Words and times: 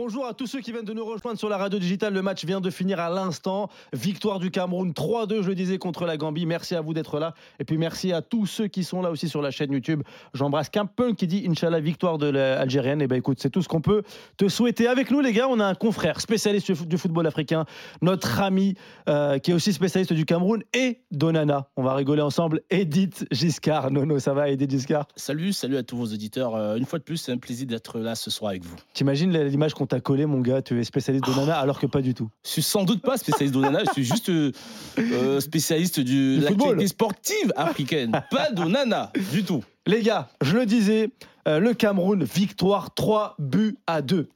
Bonjour 0.00 0.26
à 0.26 0.32
tous 0.32 0.46
ceux 0.46 0.60
qui 0.60 0.70
viennent 0.70 0.84
de 0.84 0.92
nous 0.92 1.04
rejoindre 1.04 1.40
sur 1.40 1.48
la 1.48 1.56
radio 1.56 1.76
digitale. 1.80 2.14
Le 2.14 2.22
match 2.22 2.44
vient 2.44 2.60
de 2.60 2.70
finir 2.70 3.00
à 3.00 3.10
l'instant. 3.10 3.68
Victoire 3.92 4.38
du 4.38 4.52
Cameroun 4.52 4.92
3-2, 4.92 5.42
je 5.42 5.48
le 5.48 5.56
disais, 5.56 5.76
contre 5.78 6.06
la 6.06 6.16
Gambie. 6.16 6.46
Merci 6.46 6.76
à 6.76 6.80
vous 6.80 6.94
d'être 6.94 7.18
là. 7.18 7.34
Et 7.58 7.64
puis 7.64 7.78
merci 7.78 8.12
à 8.12 8.22
tous 8.22 8.46
ceux 8.46 8.68
qui 8.68 8.84
sont 8.84 9.02
là 9.02 9.10
aussi 9.10 9.28
sur 9.28 9.42
la 9.42 9.50
chaîne 9.50 9.72
YouTube. 9.72 10.04
J'embrasse 10.34 10.70
Campun 10.70 11.14
qui 11.14 11.26
dit 11.26 11.44
Inch'Allah, 11.48 11.80
victoire 11.80 12.16
de 12.18 12.28
l'Algérienne. 12.28 13.02
Et 13.02 13.08
ben 13.08 13.16
écoute, 13.16 13.38
c'est 13.40 13.50
tout 13.50 13.60
ce 13.60 13.66
qu'on 13.66 13.80
peut 13.80 14.04
te 14.36 14.46
souhaiter. 14.46 14.86
Avec 14.86 15.10
nous, 15.10 15.20
les 15.20 15.32
gars, 15.32 15.48
on 15.50 15.58
a 15.58 15.66
un 15.66 15.74
confrère 15.74 16.20
spécialiste 16.20 16.70
du 16.70 16.96
football 16.96 17.26
africain, 17.26 17.64
notre 18.00 18.40
ami 18.40 18.76
euh, 19.08 19.40
qui 19.40 19.50
est 19.50 19.54
aussi 19.54 19.72
spécialiste 19.72 20.12
du 20.12 20.26
Cameroun 20.26 20.62
et 20.74 21.00
d'Onana. 21.10 21.70
On 21.76 21.82
va 21.82 21.94
rigoler 21.96 22.22
ensemble. 22.22 22.60
Edith 22.70 23.26
Giscard. 23.32 23.90
Nono, 23.90 24.20
ça 24.20 24.32
va, 24.32 24.48
Edith 24.48 24.70
Giscard? 24.70 25.08
Salut, 25.16 25.52
salut 25.52 25.76
à 25.76 25.82
tous 25.82 25.96
vos 25.96 26.06
auditeurs. 26.06 26.54
Euh, 26.54 26.76
une 26.76 26.84
fois 26.84 27.00
de 27.00 27.04
plus, 27.04 27.16
c'est 27.16 27.32
un 27.32 27.38
plaisir 27.38 27.66
d'être 27.66 27.98
là 27.98 28.14
ce 28.14 28.30
soir 28.30 28.50
avec 28.50 28.62
vous. 28.62 28.76
T'imagines 28.94 29.36
l'image 29.36 29.74
qu'on 29.74 29.87
t'a 29.88 30.00
collé, 30.00 30.26
mon 30.26 30.40
gars, 30.40 30.62
tu 30.62 30.78
es 30.78 30.84
spécialiste 30.84 31.24
d'Onana 31.24 31.58
alors 31.58 31.80
que 31.80 31.86
pas 31.86 32.00
du 32.00 32.14
tout. 32.14 32.28
Je 32.44 32.50
suis 32.50 32.62
sans 32.62 32.84
doute 32.84 33.02
pas 33.02 33.16
spécialiste 33.16 33.54
d'Onana, 33.54 33.80
je 33.86 33.92
suis 33.92 34.04
juste 34.04 34.28
euh, 34.28 34.52
euh, 34.98 35.40
spécialiste 35.40 36.00
du, 36.00 36.38
de 36.38 36.44
l'actualité 36.44 36.86
sportive 36.86 37.52
africaine, 37.56 38.12
pas 38.30 38.50
d'Onana 38.50 39.12
du 39.32 39.44
tout. 39.44 39.64
Les 39.86 40.02
gars, 40.02 40.28
je 40.42 40.56
le 40.56 40.66
disais, 40.66 41.10
euh, 41.48 41.58
le 41.58 41.74
Cameroun, 41.74 42.22
victoire 42.22 42.94
3 42.94 43.36
buts 43.38 43.78
à 43.86 44.02
2. 44.02 44.28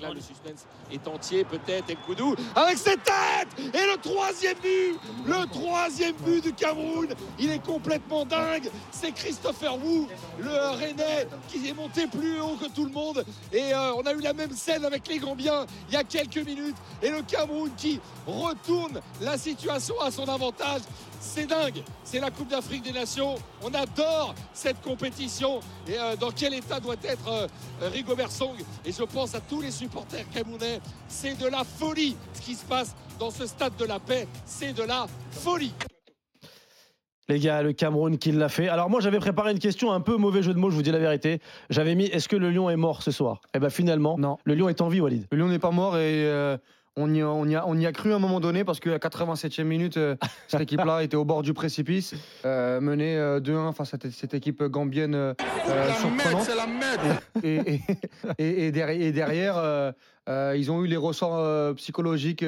Là, 0.00 0.10
le 0.14 0.20
suspense 0.20 0.66
est 0.90 1.06
entier, 1.06 1.44
peut-être, 1.44 1.94
Koudou 2.06 2.34
avec 2.54 2.78
cette 2.78 3.02
tête 3.02 3.48
Et 3.58 3.86
le 3.86 3.96
troisième 4.00 4.56
but 4.62 4.98
Le 5.26 5.46
troisième 5.46 6.14
but 6.16 6.42
du 6.42 6.52
Cameroun 6.52 7.08
Il 7.38 7.50
est 7.50 7.64
complètement 7.64 8.24
dingue 8.24 8.70
C'est 8.90 9.12
Christopher 9.12 9.76
Wu, 9.76 10.06
le 10.38 10.76
Rennais, 10.76 11.28
qui 11.48 11.68
est 11.68 11.74
monté 11.74 12.06
plus 12.06 12.40
haut 12.40 12.56
que 12.56 12.68
tout 12.68 12.84
le 12.84 12.92
monde. 12.92 13.24
Et 13.52 13.72
euh, 13.74 13.94
on 13.94 14.02
a 14.02 14.12
eu 14.12 14.20
la 14.20 14.32
même 14.32 14.52
scène 14.52 14.84
avec 14.84 15.06
les 15.08 15.18
Gambiens 15.18 15.66
il 15.88 15.94
y 15.94 15.96
a 15.96 16.04
quelques 16.04 16.44
minutes. 16.46 16.76
Et 17.02 17.10
le 17.10 17.22
Cameroun 17.22 17.70
qui 17.76 18.00
retourne 18.26 19.00
la 19.20 19.36
situation 19.36 20.00
à 20.00 20.10
son 20.10 20.28
avantage. 20.28 20.82
C'est 21.20 21.46
dingue 21.46 21.82
C'est 22.02 22.18
la 22.18 22.30
Coupe 22.30 22.48
d'Afrique 22.48 22.82
des 22.82 22.92
Nations. 22.92 23.34
On 23.62 23.72
adore 23.74 24.34
cette 24.54 24.80
compétition. 24.80 25.60
Et 25.86 25.98
euh, 25.98 26.16
dans 26.16 26.30
quel 26.30 26.54
état 26.54 26.80
doit 26.80 26.96
être 27.04 27.28
euh, 27.28 27.46
Rigobert 27.92 28.32
Song? 28.32 28.56
Et 28.86 28.90
je 28.90 29.02
pense 29.02 29.34
à 29.34 29.40
tous 29.40 29.60
les 29.60 29.70
supporters 29.70 30.28
camerounais. 30.30 30.80
C'est 31.08 31.38
de 31.38 31.46
la 31.46 31.62
folie 31.62 32.16
ce 32.32 32.40
qui 32.40 32.54
se 32.54 32.64
passe 32.64 32.96
dans 33.18 33.30
ce 33.30 33.46
stade 33.46 33.76
de 33.76 33.84
la 33.84 34.00
paix. 34.00 34.26
C'est 34.46 34.72
de 34.72 34.82
la 34.82 35.06
folie. 35.30 35.74
Les 37.28 37.38
gars, 37.38 37.62
le 37.62 37.72
Cameroun 37.72 38.18
qui 38.18 38.32
l'a 38.32 38.48
fait. 38.48 38.68
Alors 38.68 38.90
moi 38.90 39.00
j'avais 39.00 39.20
préparé 39.20 39.52
une 39.52 39.60
question, 39.60 39.92
un 39.92 40.00
peu 40.00 40.16
mauvais 40.16 40.42
jeu 40.42 40.52
de 40.52 40.58
mots, 40.58 40.68
je 40.68 40.74
vous 40.74 40.82
dis 40.82 40.90
la 40.90 40.98
vérité. 40.98 41.38
J'avais 41.68 41.94
mis 41.94 42.06
est-ce 42.06 42.28
que 42.28 42.34
le 42.34 42.50
lion 42.50 42.68
est 42.70 42.76
mort 42.76 43.04
ce 43.04 43.12
soir? 43.12 43.40
Eh 43.54 43.60
bien 43.60 43.70
finalement, 43.70 44.18
non. 44.18 44.38
le 44.42 44.54
lion 44.56 44.68
est 44.68 44.80
en 44.80 44.88
vie, 44.88 45.00
Walid. 45.00 45.26
Le 45.30 45.38
lion 45.38 45.46
n'est 45.46 45.60
pas 45.60 45.70
mort 45.70 45.96
et 45.96 46.24
euh, 46.26 46.56
on 46.96 47.14
y, 47.14 47.22
a, 47.22 47.28
on, 47.28 47.78
y 47.78 47.86
a, 47.86 47.92
cru 47.92 48.12
à 48.12 48.16
un 48.16 48.18
moment 48.18 48.40
donné 48.40 48.64
parce 48.64 48.80
qu'à 48.80 48.98
87e 48.98 49.64
minute, 49.64 49.96
euh, 49.96 50.16
cette 50.48 50.60
équipe-là 50.60 51.02
était 51.02 51.16
au 51.16 51.24
bord 51.24 51.42
du 51.42 51.54
précipice, 51.54 52.14
euh, 52.44 52.80
menée 52.80 53.16
2-1 53.16 53.72
face 53.72 53.94
à 53.94 53.98
cette 54.10 54.34
équipe 54.34 54.62
gambienne 54.64 55.34
surprenante. 56.00 56.48
Et, 57.42 57.80
et, 58.38 58.66
et, 58.66 59.12
derrière, 59.12 59.92
ils 60.28 60.70
ont 60.70 60.84
eu 60.84 60.86
les 60.86 60.96
ressorts 60.96 61.74
psychologiques 61.76 62.44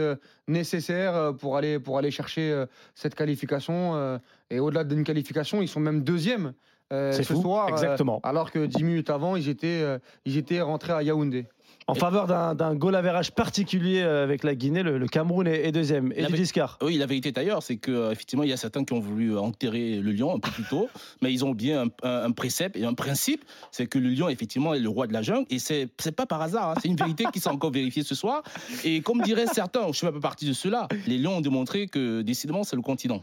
nécessaires 0.48 1.32
pour 1.38 1.56
aller, 1.56 1.78
pour 1.78 1.98
aller 1.98 2.10
chercher 2.10 2.64
cette 2.94 3.14
qualification. 3.14 4.20
et 4.50 4.60
au-delà 4.60 4.84
d'une 4.84 5.04
qualification, 5.04 5.62
ils 5.62 5.68
sont 5.68 5.80
même 5.80 6.02
deuxièmes. 6.02 6.52
ce 6.90 7.22
soir, 7.22 7.68
Exactement. 7.68 8.20
alors 8.22 8.50
que 8.50 8.66
10 8.66 8.84
minutes 8.84 9.10
avant, 9.10 9.36
ils 9.36 9.48
étaient, 9.48 9.84
ils 10.24 10.36
étaient 10.36 10.60
rentrés 10.60 10.92
à 10.92 11.02
Yaoundé 11.02 11.46
en 11.86 11.94
faveur 11.94 12.26
d'un 12.54 12.74
goal 12.74 12.94
average 12.94 13.32
particulier 13.32 14.00
euh, 14.02 14.24
avec 14.24 14.44
la 14.44 14.54
Guinée, 14.54 14.82
le, 14.82 15.06
Cameroun 15.06 15.46
est, 15.46 15.72
deuxième. 15.72 16.12
Et 16.16 16.24
Giscard. 16.34 16.78
Oui, 16.82 16.96
la 16.96 17.06
vérité 17.06 17.32
d'ailleurs, 17.32 17.62
c'est 17.62 17.76
qu'effectivement, 17.76 18.44
il 18.44 18.50
y 18.50 18.52
a 18.52 18.56
certains 18.56 18.84
qui 18.84 18.92
ont 18.92 19.00
voulu 19.00 19.36
enterrer 19.36 19.96
le 19.98 20.12
lion 20.12 20.34
un 20.34 20.38
peu 20.38 20.50
plus 20.50 20.64
tôt, 20.64 20.88
mais 21.22 21.32
ils 21.32 21.44
ont 21.44 21.52
bien 21.52 21.86
un, 22.02 22.30
précepte 22.30 22.76
et 22.76 22.84
un 22.84 22.94
principe, 22.94 23.44
c'est 23.70 23.86
que 23.86 23.98
le 23.98 24.10
lion, 24.10 24.28
effectivement, 24.28 24.74
est 24.74 24.80
le 24.80 24.88
roi 24.88 25.06
de 25.06 25.12
la 25.12 25.22
jungle, 25.22 25.46
et 25.50 25.58
c'est 25.58 25.88
pas 26.16 26.26
par 26.26 26.40
hasard, 26.42 26.70
hein. 26.70 26.74
c'est 26.80 26.88
une 26.88 26.96
vérité 26.96 27.24
qui 27.32 27.40
s'est 27.40 27.48
encore 27.48 27.70
vérifiée 27.70 28.02
ce 28.02 28.14
soir. 28.14 28.42
Et 28.84 29.00
comme 29.00 29.20
diraient 29.22 29.46
certains, 29.46 29.86
je 29.88 29.96
suis 29.96 30.06
un 30.06 30.12
peu 30.12 30.20
partie 30.20 30.46
de 30.46 30.52
ceux-là, 30.52 30.88
les 31.06 31.18
lions 31.18 31.38
ont 31.38 31.40
démontré 31.40 31.86
que 31.86 32.22
décidément, 32.22 32.64
c'est 32.64 32.76
le 32.76 32.82
continent. 32.82 33.22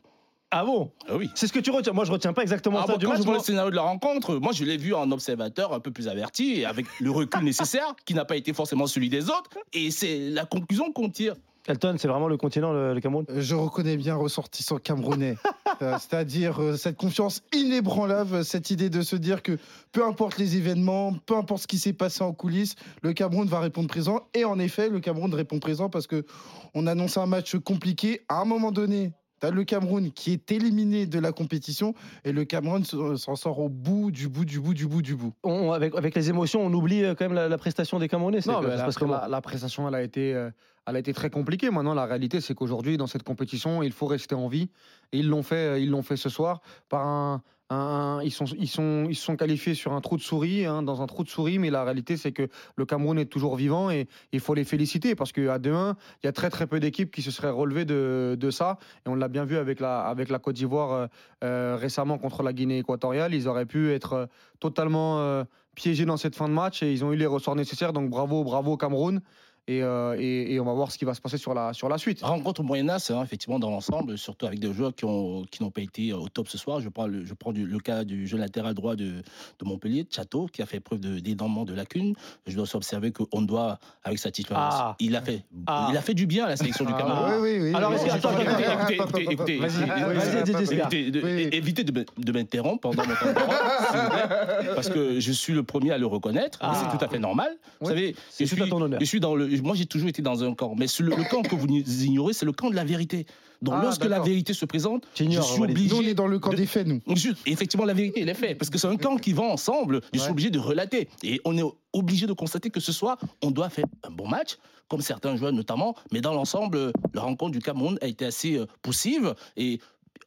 Ah 0.51 0.65
bon? 0.65 0.91
Ah 1.07 1.15
Oui. 1.15 1.29
C'est 1.35 1.47
ce 1.47 1.53
que 1.53 1.59
tu 1.59 1.69
retiens. 1.69 1.93
Moi, 1.93 2.05
je 2.05 2.11
retiens 2.11 2.33
pas 2.33 2.41
exactement 2.41 2.79
ah 2.81 2.87
ça 2.87 2.97
du 2.97 3.05
Quand 3.05 3.15
je 3.15 3.21
vois 3.21 3.35
le 3.35 3.39
scénario 3.39 3.69
de 3.69 3.75
la 3.75 3.83
rencontre, 3.83 4.35
moi, 4.35 4.51
je 4.51 4.63
l'ai 4.63 4.77
vu 4.77 4.95
en 4.95 5.11
observateur 5.11 5.73
un 5.73 5.79
peu 5.79 5.91
plus 5.91 6.07
averti 6.07 6.61
et 6.61 6.65
avec 6.65 6.87
le 6.99 7.11
recul 7.11 7.43
nécessaire, 7.43 7.95
qui 8.05 8.15
n'a 8.15 8.25
pas 8.25 8.35
été 8.35 8.53
forcément 8.53 8.87
celui 8.87 9.09
des 9.09 9.29
autres. 9.29 9.49
Et 9.73 9.91
c'est 9.91 10.17
la 10.29 10.45
conclusion 10.45 10.91
qu'on 10.91 11.09
tire. 11.09 11.35
Elton, 11.67 11.95
c'est 11.99 12.07
vraiment 12.07 12.27
le 12.27 12.37
continent, 12.37 12.73
le, 12.73 12.99
Cameroun? 12.99 13.25
Je 13.29 13.53
reconnais 13.53 13.95
bien 13.95 14.15
ressortissant 14.15 14.77
camerounais. 14.77 15.35
Euh, 15.81 15.97
c'est-à-dire 15.97 16.61
euh, 16.61 16.75
cette 16.75 16.97
confiance 16.97 17.41
inébranlable, 17.53 18.43
cette 18.43 18.69
idée 18.69 18.89
de 18.89 19.01
se 19.01 19.15
dire 19.15 19.41
que 19.41 19.57
peu 19.93 20.03
importe 20.03 20.37
les 20.37 20.57
événements, 20.57 21.13
peu 21.25 21.37
importe 21.37 21.61
ce 21.61 21.67
qui 21.67 21.77
s'est 21.77 21.93
passé 21.93 22.21
en 22.21 22.33
coulisses, 22.33 22.75
le 23.01 23.13
Cameroun 23.13 23.47
va 23.47 23.61
répondre 23.61 23.87
présent. 23.87 24.27
Et 24.33 24.43
en 24.43 24.59
effet, 24.59 24.89
le 24.89 24.99
Cameroun 24.99 25.33
répond 25.33 25.59
présent 25.59 25.89
parce 25.89 26.05
que 26.05 26.25
on 26.73 26.85
annonce 26.85 27.15
un 27.15 27.27
match 27.27 27.55
compliqué. 27.59 28.25
À 28.27 28.41
un 28.41 28.45
moment 28.45 28.73
donné, 28.73 29.13
T'as 29.39 29.51
le 29.51 29.63
Cameroun 29.63 30.11
qui 30.11 30.33
est 30.33 30.51
éliminé 30.51 31.05
de 31.05 31.19
la 31.19 31.31
compétition 31.31 31.93
et 32.23 32.31
le 32.31 32.45
Cameroun 32.45 32.83
s'en 32.83 33.35
sort 33.35 33.59
au 33.59 33.69
bout 33.69 34.11
du 34.11 34.27
bout 34.27 34.45
du 34.45 34.59
bout 34.59 34.73
du 34.73 34.87
bout 34.87 35.01
du 35.01 35.15
bout. 35.15 35.33
avec, 35.73 35.95
avec, 35.95 36.15
les 36.15 36.29
émotions, 36.29 36.61
on 36.61 36.73
oublie 36.73 37.03
euh, 37.03 37.15
quand 37.15 37.29
même 37.29 37.49
la, 37.49 37.57
prestation 37.57 37.99
des 37.99 38.07
Camerounais. 38.07 38.39
Non, 38.45 38.61
mais 38.61 38.75
la, 38.75 39.27
la, 39.27 39.41
prestation, 39.41 39.87
elle 39.87 39.95
a 39.95 40.01
été, 40.01 40.33
euh, 40.33 40.49
elle 40.85 40.95
a 40.95 40.99
été 40.99 41.13
très 41.13 41.29
compliquée. 41.29 41.69
Maintenant, 41.69 41.93
la 41.93 42.05
réalité, 42.05 42.41
c'est 42.41 42.53
qu'aujourd'hui, 42.53 42.97
dans 42.97 43.07
cette 43.07 43.23
compétition, 43.23 43.83
il 43.83 43.91
faut 43.91 44.07
rester 44.07 44.35
en 44.35 44.47
vie. 44.47 44.69
Et 45.11 45.19
ils 45.19 45.27
l'ont 45.27 45.43
fait, 45.43 45.55
euh, 45.55 45.79
ils 45.79 45.89
l'ont 45.89 46.03
fait 46.03 46.17
ce 46.17 46.29
soir 46.29 46.61
par 46.89 47.05
un, 47.05 47.41
ils, 47.71 48.31
sont, 48.31 48.45
ils, 48.57 48.67
sont, 48.67 49.05
ils 49.09 49.15
sont 49.15 49.35
qualifiés 49.35 49.75
sur 49.75 49.93
un 49.93 50.01
trou 50.01 50.17
de 50.17 50.21
souris, 50.21 50.65
hein, 50.65 50.81
dans 50.81 51.01
un 51.01 51.07
trou 51.07 51.23
de 51.23 51.29
souris, 51.29 51.59
mais 51.59 51.69
la 51.69 51.83
réalité, 51.83 52.17
c'est 52.17 52.31
que 52.31 52.47
le 52.75 52.85
Cameroun 52.85 53.19
est 53.19 53.25
toujours 53.25 53.55
vivant 53.55 53.91
et 53.91 54.07
il 54.31 54.39
faut 54.39 54.55
les 54.55 54.63
féliciter 54.63 55.15
parce 55.15 55.31
qu'à 55.31 55.59
2-1, 55.59 55.95
il 56.23 56.25
y 56.25 56.29
a 56.29 56.31
très 56.31 56.49
très 56.49 56.65
peu 56.65 56.79
d'équipes 56.79 57.11
qui 57.11 57.21
se 57.21 57.31
seraient 57.31 57.51
relevées 57.51 57.85
de, 57.85 58.49
ça. 58.51 58.79
Et 59.05 59.09
on 59.09 59.15
l'a 59.15 59.27
bien 59.27 59.45
vu 59.45 59.57
avec 59.57 59.79
la, 59.79 60.01
avec 60.01 60.29
la 60.29 60.39
Côte 60.39 60.55
d'Ivoire 60.55 60.91
euh, 60.91 61.07
euh, 61.43 61.77
récemment 61.79 62.17
contre 62.17 62.41
la 62.41 62.53
Guinée 62.53 62.79
équatoriale. 62.79 63.33
Ils 63.35 63.47
auraient 63.47 63.67
pu 63.67 63.91
être 63.91 64.13
euh, 64.13 64.25
totalement 64.59 65.45
piégés 65.75 66.05
dans 66.05 66.17
cette 66.17 66.35
fin 66.35 66.49
de 66.49 66.53
match 66.53 66.83
et 66.83 66.91
ils 66.91 67.05
ont 67.05 67.13
eu 67.13 67.15
les 67.15 67.25
ressorts 67.25 67.55
nécessaires. 67.55 67.93
Donc 67.93 68.09
bravo, 68.09 68.43
bravo 68.43 68.75
Cameroun. 68.75 69.21
Euh, 69.69 70.15
et, 70.19 70.59
on 70.59 70.65
va 70.65 70.73
voir 70.73 70.91
ce 70.91 70.97
qui 70.97 71.05
va 71.05 71.13
se 71.13 71.21
passer 71.21 71.37
sur 71.37 71.53
la, 71.53 71.73
sur 71.73 71.89
la 71.89 71.97
suite. 71.97 72.21
Rencontre 72.21 72.61
au 72.61 72.63
Moyen-Âge, 72.63 73.11
hein, 73.11 73.23
effectivement, 73.23 73.59
dans 73.59 73.69
l'ensemble, 73.69 74.17
surtout 74.17 74.45
avec 74.45 74.59
des 74.59 74.73
joueurs 74.73 74.93
qui 74.95 75.05
n'ont 75.05 75.43
qui 75.43 75.63
pas 75.69 75.81
été 75.81 76.13
au 76.13 76.27
top 76.27 76.47
ce 76.47 76.57
soir. 76.57 76.79
Je 76.81 76.89
prends 76.89 77.07
le, 77.07 77.25
je 77.25 77.33
prends 77.33 77.51
le 77.51 77.79
cas 77.79 78.03
du 78.03 78.27
jeune 78.27 78.39
latéral 78.39 78.73
droit 78.73 78.95
de, 78.95 79.21
de 79.59 79.65
Montpellier, 79.65 80.07
Chateau, 80.09 80.47
qui 80.47 80.61
a 80.61 80.65
fait 80.65 80.79
preuve 80.79 80.99
d'énormément 80.99 81.65
de, 81.65 81.73
lacunes. 81.73 82.15
Je 82.47 82.55
dois 82.55 82.75
observer 82.75 83.11
qu'on 83.11 83.41
doit, 83.41 83.79
avec 84.03 84.19
sa 84.19 84.31
titulaire, 84.31 84.59
ah. 84.59 84.95
il, 84.99 85.15
a 85.15 85.21
fait, 85.21 85.43
ah. 85.67 85.89
il 85.91 85.97
a 85.97 86.01
fait 86.01 86.13
du 86.13 86.25
bien 86.25 86.45
à 86.45 86.49
la 86.49 86.57
sélection 86.57 86.85
du 86.85 86.93
Cameroun. 86.93 87.25
Ah, 87.25 87.37
oui, 87.39 87.57
oui, 87.59 87.69
oui. 87.69 87.75
Alors, 87.75 87.93
écoutez, 87.93 88.93
écoutez, 89.31 89.59
écoutez, 89.59 91.55
évitez 91.55 91.83
de, 91.83 92.31
m'interrompre 92.31 92.89
pendant 92.89 93.05
mon 93.05 93.13
temps 93.13 93.27
de 94.63 94.75
parce 94.75 94.89
que 94.89 95.19
je 95.19 95.31
suis 95.31 95.53
le 95.53 95.63
premier 95.63 95.91
à 95.91 95.97
le 95.97 96.05
reconnaître. 96.05 96.59
C'est 96.59 96.97
tout 96.97 97.03
à 97.03 97.07
fait 97.07 97.19
normal. 97.19 97.55
Vous 97.79 97.87
savez, 97.87 98.15
je 98.39 98.45
suis, 98.45 98.57
je 98.99 99.05
suis 99.05 99.19
dans 99.19 99.35
le 99.35 99.48
moi, 99.63 99.75
j'ai 99.75 99.85
toujours 99.85 100.09
été 100.09 100.21
dans 100.21 100.43
un 100.43 100.53
camp. 100.53 100.75
Mais 100.77 100.85
le, 100.99 101.15
le 101.15 101.29
camp 101.29 101.41
que 101.41 101.55
vous 101.55 101.67
ignorez, 101.67 102.33
c'est 102.33 102.45
le 102.45 102.51
camp 102.51 102.69
de 102.69 102.75
la 102.75 102.83
vérité. 102.83 103.25
Donc, 103.61 103.75
ah, 103.77 103.81
lorsque 103.83 104.05
la 104.05 104.19
vérité 104.19 104.53
se 104.53 104.65
présente, 104.65 105.05
je 105.15 105.23
suis 105.23 105.61
obligé. 105.61 105.89
Nous, 105.89 106.01
on 106.01 106.07
est 106.07 106.13
dans 106.13 106.27
le 106.27 106.39
camp 106.39 106.53
des 106.53 106.65
faits, 106.65 106.87
nous. 106.87 107.01
effectivement, 107.45 107.85
la 107.85 107.93
vérité, 107.93 108.21
elle 108.21 108.29
est 108.29 108.33
faite. 108.33 108.57
Parce 108.57 108.69
que 108.69 108.77
c'est 108.77 108.87
un 108.87 108.95
camp 108.95 109.17
qui 109.17 109.33
va 109.33 109.43
ensemble. 109.43 110.01
Je 110.13 110.19
suis 110.19 110.31
obligé 110.31 110.49
de 110.49 110.59
relater. 110.59 111.09
Et 111.23 111.41
on 111.45 111.57
est 111.57 111.63
obligé 111.93 112.27
de 112.27 112.33
constater 112.33 112.69
que 112.69 112.79
ce 112.79 112.91
soir, 112.91 113.17
on 113.43 113.51
doit 113.51 113.69
faire 113.69 113.85
un 114.03 114.11
bon 114.11 114.27
match, 114.27 114.57
comme 114.87 115.01
certains 115.01 115.35
joueurs 115.35 115.51
notamment. 115.51 115.95
Mais 116.11 116.21
dans 116.21 116.33
l'ensemble, 116.33 116.93
la 117.13 117.21
rencontre 117.21 117.51
du 117.51 117.59
Cameroun 117.59 117.97
a 118.01 118.07
été 118.07 118.25
assez 118.25 118.57
euh, 118.57 118.65
poussive. 118.81 119.35
Et 119.57 119.79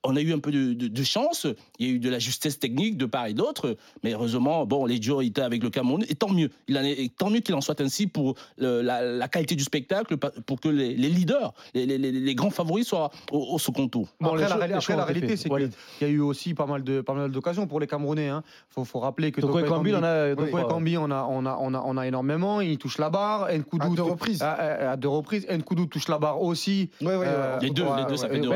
on 0.04 0.16
a 0.16 0.20
eu 0.20 0.32
un 0.32 0.38
peu 0.38 0.50
de, 0.50 1.02
chance. 1.04 1.46
Il 1.78 1.86
y 1.86 1.90
a 1.90 1.92
eu 1.94 1.98
de 1.98 2.10
la 2.10 2.18
justesse 2.18 2.58
technique 2.58 2.96
de 2.96 3.06
part 3.06 3.26
et 3.26 3.34
d'autre. 3.34 3.76
Mais 4.02 4.12
heureusement, 4.12 4.66
bon, 4.66 4.86
les 4.86 5.00
Joe 5.00 5.24
étaient 5.24 5.42
avec 5.42 5.62
le 5.62 5.70
Cameroun. 5.70 6.04
Et 6.08 6.14
tant 6.14 6.30
mieux. 6.30 6.50
Il 6.68 6.78
en 6.78 6.82
est, 6.82 7.14
tant 7.16 7.30
mieux 7.30 7.40
qu'il 7.40 7.54
en 7.54 7.60
soit 7.60 7.80
ainsi 7.80 8.06
pour 8.06 8.34
la, 8.58 9.28
qualité 9.28 9.54
du 9.54 9.64
spectacle, 9.64 10.16
pour 10.16 10.60
que 10.60 10.68
les, 10.68 10.94
leaders, 10.94 11.52
les, 11.74 12.34
grands 12.34 12.50
favoris 12.50 12.86
soient 12.86 13.10
au, 13.30 13.58
second 13.58 13.88
tour. 13.88 14.08
après, 14.20 14.48
la, 14.48 15.04
réalité, 15.04 15.36
c'est 15.36 15.48
qu'il 15.48 15.70
y 16.00 16.04
a 16.04 16.08
eu 16.08 16.20
aussi 16.20 16.54
pas 16.54 16.66
mal 16.66 16.82
de 16.82 17.00
pas 17.00 17.14
mal 17.14 17.30
d'occasions 17.30 17.66
pour 17.66 17.80
les 17.80 17.86
Camerounais. 17.86 18.26
Il 18.26 18.30
hein. 18.30 18.42
faut, 18.70 18.84
faut, 18.84 19.00
rappeler 19.00 19.32
que 19.32 19.40
Toko 19.40 19.62
Kambi, 19.62 19.94
on 19.94 20.02
a, 20.02 20.34
Kambi, 20.34 20.96
on 20.96 21.10
a, 21.10 21.26
on 21.28 21.46
a, 21.46 21.56
on 21.60 21.74
a, 21.74 21.82
on 21.84 21.96
a 21.96 22.06
énormément. 22.06 22.60
Il 22.60 22.78
touche 22.78 22.98
la 22.98 23.10
barre. 23.10 23.48
Nkoudou, 23.52 23.92
à 23.92 23.96
deux 23.96 24.02
reprises. 24.02 24.42
À, 24.42 24.96
deux 24.96 25.08
reprises. 25.08 25.46
Nkoudou 25.48 25.86
touche 25.86 26.08
la 26.08 26.18
barre 26.18 26.42
aussi. 26.42 26.90
les 27.00 27.70
deux, 27.70 27.84
les 27.96 28.04
deux, 28.06 28.16
ça 28.16 28.28
fait 28.28 28.40
deux. 28.40 28.50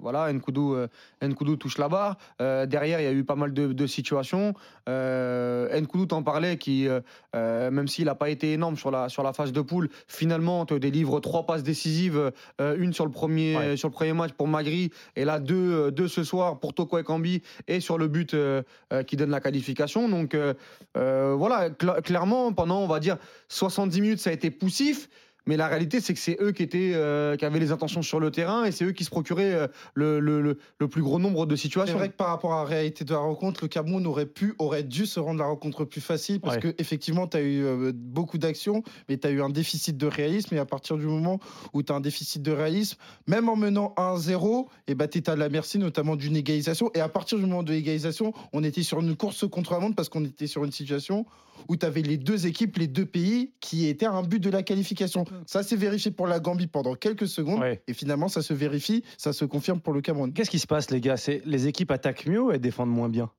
Voilà, 0.00 0.32
Nkoudou, 0.48 0.74
euh, 0.74 0.88
Nkoudou 1.22 1.56
touche 1.56 1.78
la 1.78 1.88
barre. 1.88 2.16
Euh, 2.40 2.66
derrière, 2.66 3.00
il 3.00 3.04
y 3.04 3.06
a 3.06 3.12
eu 3.12 3.24
pas 3.24 3.34
mal 3.36 3.52
de, 3.52 3.72
de 3.72 3.86
situations. 3.86 4.54
Euh, 4.88 5.78
Nkoudou 5.80 6.06
t'en 6.06 6.22
parlait, 6.22 6.56
qui, 6.56 6.88
même 7.34 7.88
s'il 7.88 8.06
n'a 8.06 8.14
pas 8.14 8.30
été 8.30 8.52
énorme 8.54 8.76
sur 8.76 8.90
la, 8.90 9.08
sur 9.08 9.22
la 9.22 9.32
phase 9.32 9.52
de 9.52 9.60
poule, 9.60 9.88
finalement 10.06 10.64
te 10.66 10.74
délivre 10.74 11.20
trois 11.20 11.44
passes 11.46 11.62
décisives, 11.62 12.32
une 12.60 12.92
sur 12.92 13.04
le, 13.04 13.10
premier, 13.10 13.56
Ouais. 13.56 13.76
sur 13.76 13.88
le 13.88 13.92
premier 13.92 14.12
match 14.12 14.32
pour 14.32 14.48
Magri, 14.48 14.90
et 15.16 15.24
là 15.24 15.38
deux, 15.38 15.90
deux 15.90 16.08
ce 16.08 16.22
soir 16.24 16.58
pour 16.60 16.74
Toko 16.74 16.98
Ekambi, 16.98 17.42
et 17.66 17.80
sur 17.80 17.98
le 17.98 18.08
but 18.08 18.34
qui 19.06 19.16
donne 19.16 19.30
la 19.30 19.40
qualification. 19.40 20.08
Donc 20.08 20.36
voilà, 20.94 21.68
cla- 21.70 22.00
clairement, 22.02 22.52
pendant, 22.52 22.80
on 22.80 22.86
va 22.86 23.00
dire, 23.00 23.16
70 23.48 24.00
minutes, 24.00 24.18
ça 24.20 24.30
a 24.30 24.32
été 24.32 24.50
poussif. 24.50 25.08
Mais 25.48 25.56
la 25.56 25.66
réalité, 25.66 26.00
c'est 26.00 26.14
que 26.14 26.20
c'est 26.20 26.36
eux 26.40 26.52
qui, 26.52 26.62
étaient, 26.62 26.92
euh, 26.94 27.34
qui 27.36 27.44
avaient 27.44 27.58
les 27.58 27.72
intentions 27.72 28.02
sur 28.02 28.20
le 28.20 28.30
terrain 28.30 28.64
et 28.64 28.70
c'est 28.70 28.84
eux 28.84 28.92
qui 28.92 29.02
se 29.02 29.10
procuraient 29.10 29.52
euh, 29.54 29.66
le, 29.94 30.20
le- 30.20 30.40
le- 30.40 30.58
le 30.78 30.88
plus 30.88 31.02
gros 31.02 31.18
nombre 31.18 31.46
de 31.46 31.56
C'est 31.56 31.62
situations. 31.62 31.96
vrai 31.98 32.08
que 32.10 32.14
par 32.16 32.28
rapport 32.28 32.52
à 32.54 32.62
la 32.62 32.68
réalité 32.68 33.04
de 33.04 33.12
la 33.12 33.18
rencontre, 33.18 33.60
le 33.64 33.68
Cameroun 33.68 34.06
aurait 34.06 34.26
pu, 34.26 34.54
aurait 34.58 34.84
dû 34.84 35.06
se 35.06 35.18
rendre 35.18 35.40
la 35.40 35.46
rencontre 35.46 35.84
plus 35.84 36.00
facile 36.00 36.38
parce 36.40 36.56
Ouais. 36.56 36.60
que 36.60 36.74
effectivement, 36.78 37.26
tu 37.26 37.36
as 37.38 37.40
eu 37.40 37.64
euh, 37.64 37.92
beaucoup 37.94 38.38
d'actions, 38.38 38.82
mais 39.08 39.16
tu 39.18 39.26
as 39.26 39.30
eu 39.30 39.42
un 39.42 39.48
déficit 39.50 39.96
de 39.96 40.06
réalisme. 40.06 40.54
Et 40.54 40.58
à 40.58 40.66
partir 40.66 40.96
du 40.98 41.06
moment 41.06 41.40
où 41.72 41.82
tu 41.82 41.92
as 41.92 41.96
un 41.96 42.00
déficit 42.00 42.42
de 42.42 42.52
réalisme, 42.52 42.98
même 43.26 43.48
en 43.48 43.56
menant 43.56 43.94
1-0, 43.96 44.66
et 44.86 44.94
bah, 44.94 45.08
tu 45.08 45.22
à 45.26 45.34
la 45.34 45.48
merci 45.48 45.78
notamment 45.78 46.14
d'une 46.16 46.36
égalisation. 46.36 46.90
Et 46.94 47.00
à 47.00 47.08
partir 47.08 47.38
du 47.38 47.44
moment 47.46 47.62
de 47.62 47.72
l'égalisation, 47.72 48.32
on 48.52 48.62
était 48.62 48.82
sur 48.82 49.00
une 49.00 49.16
course 49.16 49.48
contre 49.48 49.72
la 49.72 49.80
montre 49.80 49.96
parce 49.96 50.08
qu'on 50.10 50.24
était 50.24 50.46
sur 50.46 50.64
une 50.64 50.72
situation 50.72 51.24
où 51.68 51.76
tu 51.76 51.84
avais 51.86 52.02
les 52.02 52.16
deux 52.18 52.46
équipes, 52.46 52.76
les 52.76 52.86
deux 52.86 53.04
pays 53.06 53.50
qui 53.60 53.88
étaient 53.88 54.06
à 54.06 54.12
un 54.12 54.22
but 54.22 54.38
de 54.38 54.50
la 54.50 54.62
qualification. 54.62 55.24
Ça 55.46 55.62
s'est 55.62 55.76
vérifié 55.76 56.10
pour 56.10 56.26
la 56.26 56.40
Gambie 56.40 56.66
pendant 56.66 56.94
quelques 56.94 57.28
secondes. 57.28 57.60
Ouais. 57.60 57.82
Et 57.86 57.94
finalement, 57.94 58.28
ça 58.28 58.42
se 58.42 58.54
vérifie, 58.54 59.02
ça 59.16 59.32
se 59.32 59.44
confirme 59.44 59.80
pour 59.80 59.92
le 59.92 60.00
Cameroun. 60.00 60.32
Qu'est-ce 60.32 60.50
qui 60.50 60.58
se 60.58 60.66
passe, 60.66 60.90
les 60.90 61.00
gars? 61.00 61.16
C'est 61.16 61.42
les 61.44 61.66
équipes 61.66 61.90
attaquent 61.90 62.26
mieux 62.26 62.42
ou 62.42 62.50
elles 62.50 62.60
défendent 62.60 62.90
moins 62.90 63.08
bien? 63.08 63.30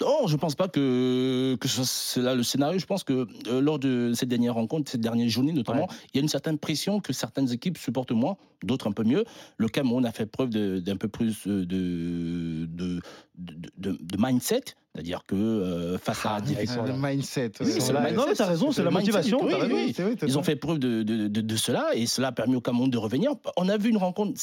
Non, 0.00 0.26
je 0.26 0.36
pense 0.36 0.56
pas 0.56 0.66
que, 0.66 1.56
que 1.60 1.68
ce 1.68 1.76
soit 1.76 1.84
c'est 1.86 2.20
là 2.20 2.34
le 2.34 2.42
scénario. 2.42 2.78
Je 2.80 2.86
pense 2.86 3.04
que 3.04 3.28
euh, 3.46 3.60
lors 3.60 3.78
de 3.78 4.12
cette 4.14 4.28
dernière 4.28 4.54
rencontre, 4.54 4.90
cette 4.90 5.00
dernière 5.00 5.28
journée 5.28 5.52
notamment, 5.52 5.86
il 6.12 6.16
y 6.16 6.18
a 6.18 6.22
une 6.22 6.28
certaine 6.28 6.58
pression 6.58 6.98
que 6.98 7.12
certaines 7.12 7.52
équipes 7.52 7.78
supportent 7.78 8.10
moins, 8.10 8.36
d'autres 8.64 8.88
un 8.88 8.92
peu 8.92 9.04
mieux. 9.04 9.24
Le 9.56 9.68
Cameroun 9.68 10.04
a 10.04 10.10
fait 10.10 10.26
preuve 10.26 10.50
d'un 10.50 10.96
peu 10.96 11.06
plus 11.06 11.46
euh, 11.46 11.64
de, 11.64 12.53
de, 12.66 13.00
de, 13.36 13.54
de- 13.78 13.98
de 14.00 14.16
mindset, 14.18 14.62
c'est-à-dire 14.94 15.22
que 15.26 15.34
euh, 15.34 15.98
face 15.98 16.24
à 16.26 16.34
la 16.34 16.40
difficulté. 16.40 16.74
Le 16.86 16.94
mindset. 17.08 17.52
Oui, 17.60 17.66
c'est 17.80 17.92
la- 17.92 18.12
non, 18.12 18.24
mais 18.28 18.34
t'as 18.34 18.46
raison, 18.46 18.72
c'est 18.72 18.82
la 18.84 18.90
motivation, 18.90 19.38
oui, 19.42 19.54
oui. 19.70 19.92
Vrai, 19.92 20.14
Ils 20.26 20.38
ont 20.38 20.42
fait 20.42 20.56
preuve 20.56 20.78
de, 20.78 21.02
de, 21.02 21.28
de- 21.28 21.40
de 21.40 21.56
cela 21.56 21.94
et 21.94 22.06
cela 22.06 22.28
a 22.28 22.32
permis 22.32 22.56
au 22.56 22.60
Cameroun 22.60 22.90
de 22.90 22.98
revenir. 22.98 23.32
On 23.56 23.68
a 23.68 23.76
vu 23.76 23.90
une 23.90 23.96
rencontre 23.96 24.40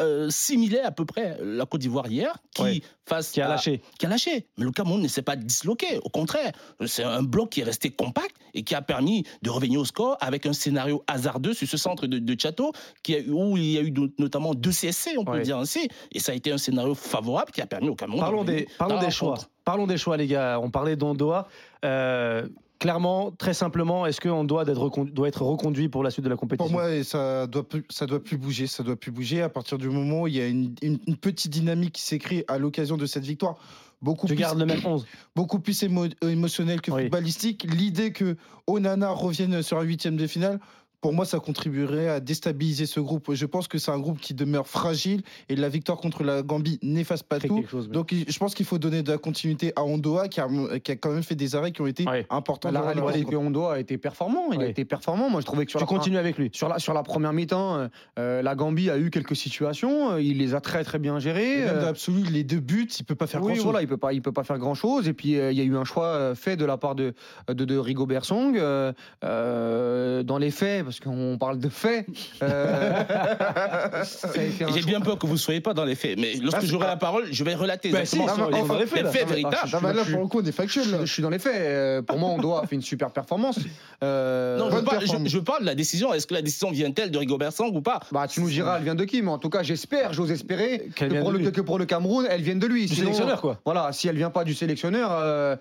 euh, 0.00 0.30
similaire 0.30 0.86
à 0.86 0.90
peu 0.92 1.04
près 1.04 1.36
la 1.42 1.66
Côte 1.66 1.80
d'Ivoire 1.82 2.06
hier, 2.08 2.34
qui 2.54 2.62
Ouais. 2.62 2.82
face 3.06 3.32
Qui 3.32 3.40
a 3.40 3.46
à- 3.46 3.48
lâché 3.50 3.82
qui 3.98 4.06
a 4.06 4.08
lâché. 4.08 4.46
Mais 4.56 4.64
le 4.64 4.70
Cameroun 4.72 5.00
ne 5.02 5.08
s'est 5.08 5.20
pas 5.22 5.36
disloqué. 5.36 5.98
Au 6.02 6.08
contraire, 6.08 6.52
c'est 6.86 7.04
un 7.04 7.22
bloc 7.22 7.50
qui 7.50 7.60
est 7.60 7.64
resté 7.64 7.90
compact 7.90 8.34
et 8.54 8.62
qui 8.64 8.74
a 8.74 8.80
permis 8.82 9.24
de 9.42 9.50
revenir 9.50 9.78
au 9.80 9.84
score 9.84 10.16
avec 10.20 10.46
un 10.46 10.52
scénario 10.54 11.04
hasardeux 11.06 11.52
sur 11.54 11.68
ce 11.68 11.76
centre 11.76 12.06
de, 12.06 12.18
de 12.18 12.40
Château 12.40 12.72
qui 13.02 13.14
a, 13.14 13.18
eu- 13.18 13.30
où 13.30 13.56
il 13.56 13.70
y 13.72 13.78
a 13.78 13.82
eu 13.82 13.90
no- 13.90 14.08
notamment 14.18 14.54
deux 14.54 14.72
CSC, 14.72 15.16
on 15.18 15.24
peut 15.24 15.32
Ouais. 15.32 15.38
le 15.38 15.44
dire 15.44 15.58
ainsi. 15.58 15.88
Et 16.12 16.18
ça 16.18 16.32
a 16.32 16.34
été 16.34 16.50
un 16.50 16.58
scénario 16.58 16.94
favorable 16.94 17.50
qui 17.52 17.60
a 17.60 17.66
permis 17.66 17.88
au 17.90 17.94
Cameroun. 17.94 18.20
de 18.20 18.24
Parlons 18.24 18.38
revenir 18.40 18.60
des, 18.66 18.68
parlons 18.78 18.98
des 19.00 19.10
choix. 19.10 19.38
Parlons 19.64 19.86
des 19.86 19.98
choix, 19.98 20.16
les 20.16 20.26
gars. 20.26 20.58
On 20.62 20.70
parlait 20.70 20.96
d'Ondoa. 20.96 21.46
Euh, 21.84 22.48
clairement, 22.80 23.30
très 23.30 23.54
simplement, 23.54 24.06
est-ce 24.06 24.20
qu'on 24.20 24.42
doit, 24.42 24.62
être 24.64 25.42
reconduit 25.42 25.88
pour 25.88 26.02
la 26.02 26.10
suite 26.10 26.24
de 26.24 26.30
la 26.30 26.36
compétition? 26.36 26.64
Pour 26.72 26.80
moi, 26.82 27.04
ça 27.04 27.46
doit 27.46 27.68
plus, 27.68 27.84
ça 27.90 28.06
doit 28.06 28.22
plus 28.24 28.36
bouger, 28.38 28.66
ça 28.66 28.82
doit 28.82 28.96
plus 28.96 29.12
bouger 29.12 29.42
à 29.42 29.48
partir 29.48 29.78
du 29.78 29.88
moment 29.88 30.22
où 30.22 30.26
il 30.26 30.34
y 30.36 30.40
a 30.40 30.48
une, 30.48 30.74
une- 30.82 30.98
une 31.06 31.16
petite 31.16 31.52
dynamique 31.52 31.92
qui 31.92 32.02
s'écrit 32.02 32.42
à 32.48 32.58
l'occasion 32.58 32.96
de 32.96 33.06
cette 33.06 33.24
victoire. 33.24 33.54
Beaucoup 34.02 34.26
Tu 34.26 34.34
plus, 34.34 34.40
gardes 34.40 34.58
le 34.58 34.64
même 34.64 34.80
11. 34.84 35.06
beaucoup 35.36 35.60
plus 35.60 35.82
émo- 35.82 36.10
émotionnel 36.26 36.80
que 36.80 36.90
Oui. 36.90 37.02
footballistique. 37.02 37.66
L'idée 37.70 38.12
que 38.12 38.36
Onana 38.66 39.10
revienne 39.10 39.62
sur 39.62 39.78
un 39.78 39.82
huitième 39.82 40.16
de 40.16 40.26
finale, 40.26 40.58
pour 41.00 41.12
moi, 41.12 41.24
ça 41.24 41.38
contribuerait 41.38 42.08
à 42.08 42.20
déstabiliser 42.20 42.84
ce 42.86 43.00
groupe. 43.00 43.32
Je 43.32 43.46
pense 43.46 43.68
que 43.68 43.78
c'est 43.78 43.90
un 43.90 43.98
groupe 43.98 44.20
qui 44.20 44.34
demeure 44.34 44.68
fragile 44.68 45.22
et 45.48 45.56
la 45.56 45.68
victoire 45.68 45.98
contre 45.98 46.22
la 46.24 46.42
Gambie 46.42 46.78
n'efface 46.82 47.22
pas 47.22 47.38
tout. 47.38 47.64
chose, 47.70 47.88
mais- 47.88 47.94
Donc, 47.94 48.14
je 48.26 48.38
pense 48.38 48.54
qu'il 48.54 48.66
faut 48.66 48.78
donner 48.78 49.02
de 49.02 49.10
la 49.10 49.18
continuité 49.18 49.72
à 49.76 49.84
Ondoa, 49.84 50.28
qui 50.28 50.40
a, 50.40 50.48
qui 50.82 50.92
a 50.92 50.96
quand 50.96 51.10
même 51.10 51.22
fait 51.22 51.34
des 51.34 51.54
arrêts 51.56 51.72
qui 51.72 51.80
ont 51.80 51.86
été 51.86 52.06
Ouais. 52.06 52.26
importants. 52.30 52.70
La 52.70 52.80
réalité, 52.80 53.00
c'est 53.06 53.12
rencontre. 53.18 53.30
que 53.30 53.36
Hondo 53.36 53.64
a 53.66 53.80
été 53.80 53.96
performant. 53.98 54.52
Il 54.52 54.60
a 54.60 54.66
été 54.66 54.84
performant. 54.84 55.30
Moi, 55.30 55.40
je 55.40 55.46
trouvais 55.46 55.64
que 55.64 55.70
sur 55.70 55.80
tu 55.80 55.84
la, 55.84 55.88
continues 55.88 56.18
avec 56.18 56.36
lui. 56.38 56.50
sur 56.52 56.68
la, 56.68 56.78
sur 56.78 56.92
la 56.94 57.02
première 57.02 57.32
mi-temps, 57.32 57.76
euh, 57.76 57.88
euh, 58.18 58.42
la 58.42 58.54
Gambie 58.54 58.90
a 58.90 58.98
eu 58.98 59.10
quelques 59.10 59.36
situations. 59.36 60.12
euh, 60.12 60.20
il 60.22 60.38
les 60.38 60.54
a 60.54 60.60
très, 60.60 60.84
très 60.84 60.98
bien 60.98 61.18
gérées. 61.18 61.60
Et 61.60 61.64
même 61.64 61.78
euh, 61.94 62.30
les 62.30 62.44
deux 62.44 62.60
buts, 62.60 62.88
il 62.98 63.04
peut 63.04 63.14
pas 63.14 63.26
faire 63.26 63.40
oui, 63.40 63.48
grand-chose. 63.48 63.64
voilà, 63.64 63.80
il 63.82 63.88
peut 63.88 63.96
pas, 63.96 64.12
il 64.12 64.20
peut 64.22 64.32
pas 64.32 64.44
faire 64.44 64.58
grand 64.58 64.74
chose. 64.74 65.08
Et 65.08 65.12
puis 65.14 65.36
euh, 65.38 65.50
il 65.52 65.58
y 65.58 65.60
a 65.60 65.64
eu 65.64 65.76
un 65.76 65.84
choix 65.84 66.34
fait 66.34 66.56
de 66.56 66.64
la 66.64 66.76
part 66.76 66.94
de 66.94 67.14
de, 67.48 67.64
de 67.64 67.76
Rigobert 67.78 68.24
Song. 68.24 68.56
euh, 68.58 68.92
euh, 69.24 70.22
dans 70.22 70.38
les 70.38 70.50
faits, 70.50 70.89
parce 70.90 70.98
qu'on 70.98 71.38
parle 71.38 71.58
de 71.60 71.68
faits. 71.68 72.04
euh, 72.42 73.04
J'ai 74.74 74.82
bien 74.82 75.00
peur 75.00 75.18
que 75.18 75.26
vous 75.26 75.34
ne 75.34 75.38
soyez 75.38 75.60
pas 75.60 75.72
dans 75.72 75.84
les 75.84 75.94
faits. 75.94 76.18
Mais 76.18 76.34
lorsque 76.42 76.58
Ah, 76.62 76.66
j'aurai 76.66 76.86
pas- 76.86 76.90
la 76.90 76.96
parole, 76.96 77.26
je 77.30 77.44
vais 77.44 77.54
relater 77.54 77.90
Bah, 77.90 78.04
si, 78.04 78.16
exactement 78.16 78.46
sont- 78.50 78.56
ils 78.56 78.60
sont 78.60 78.66
dans 78.66 78.78
les 78.78 78.86
faits, 78.86 79.06
faits 79.06 79.22
Ah, 79.22 79.26
mais- 79.28 79.34
véritables. 79.36 79.56
ah, 79.62 79.68
Ah 79.72 79.78
bah 79.80 79.92
là, 79.92 80.02
pour 80.04 80.20
le 80.20 80.26
coup, 80.26 80.40
on 80.42 80.44
est 80.44 80.50
factuel. 80.52 80.84
Je, 80.84 80.90
là. 80.96 80.98
je 81.04 81.12
suis 81.12 81.22
dans 81.22 81.30
les 81.30 81.38
faits. 81.38 81.54
euh, 81.56 82.02
Pour 82.02 82.18
moi, 82.18 82.30
on 82.30 82.38
doit 82.38 82.66
fait 82.66 82.74
une 82.74 82.82
super 82.82 83.10
performance. 83.10 83.58
Euh, 84.02 84.56
Non, 84.56 84.70
je 84.70 84.76
parle, 84.78 84.84
je, 84.94 85.00
performance. 85.00 85.28
je 85.28 85.38
parle 85.38 85.60
de 85.60 85.66
la 85.66 85.74
décision. 85.74 86.14
Est-ce 86.14 86.26
que 86.26 86.32
la 86.32 86.40
décision 86.40 86.70
vient-elle 86.70 87.10
de 87.10 87.18
Rigobert 87.18 87.52
Sang 87.52 87.66
ou 87.68 87.82
pas? 87.82 88.00
Bah, 88.12 88.26
tu 88.26 88.40
nous 88.40 88.48
diras, 88.48 88.78
elle 88.78 88.84
vient 88.84 88.94
de 88.94 89.04
qui 89.04 89.20
Mais 89.20 89.28
en 89.30 89.36
tout 89.36 89.50
cas, 89.50 89.62
j'espère, 89.62 90.14
j'ose 90.14 90.30
espérer 90.30 90.88
que 90.96 91.04
pour, 91.20 91.30
le, 91.32 91.38
lui. 91.38 91.52
que 91.52 91.60
pour 91.60 91.78
le 91.78 91.84
Cameroun, 91.84 92.26
elle 92.30 92.40
vienne 92.40 92.58
de 92.58 92.66
lui. 92.66 92.86
Du 92.86 92.94
Sinon, 92.94 93.08
sélectionneur, 93.08 93.42
quoi. 93.42 93.58
Voilà, 93.66 93.92
si 93.92 94.08
elle 94.08 94.16
vient 94.16 94.30
pas 94.30 94.44
du 94.44 94.54
sélectionneur, 94.54 95.10
euh, 95.12 95.54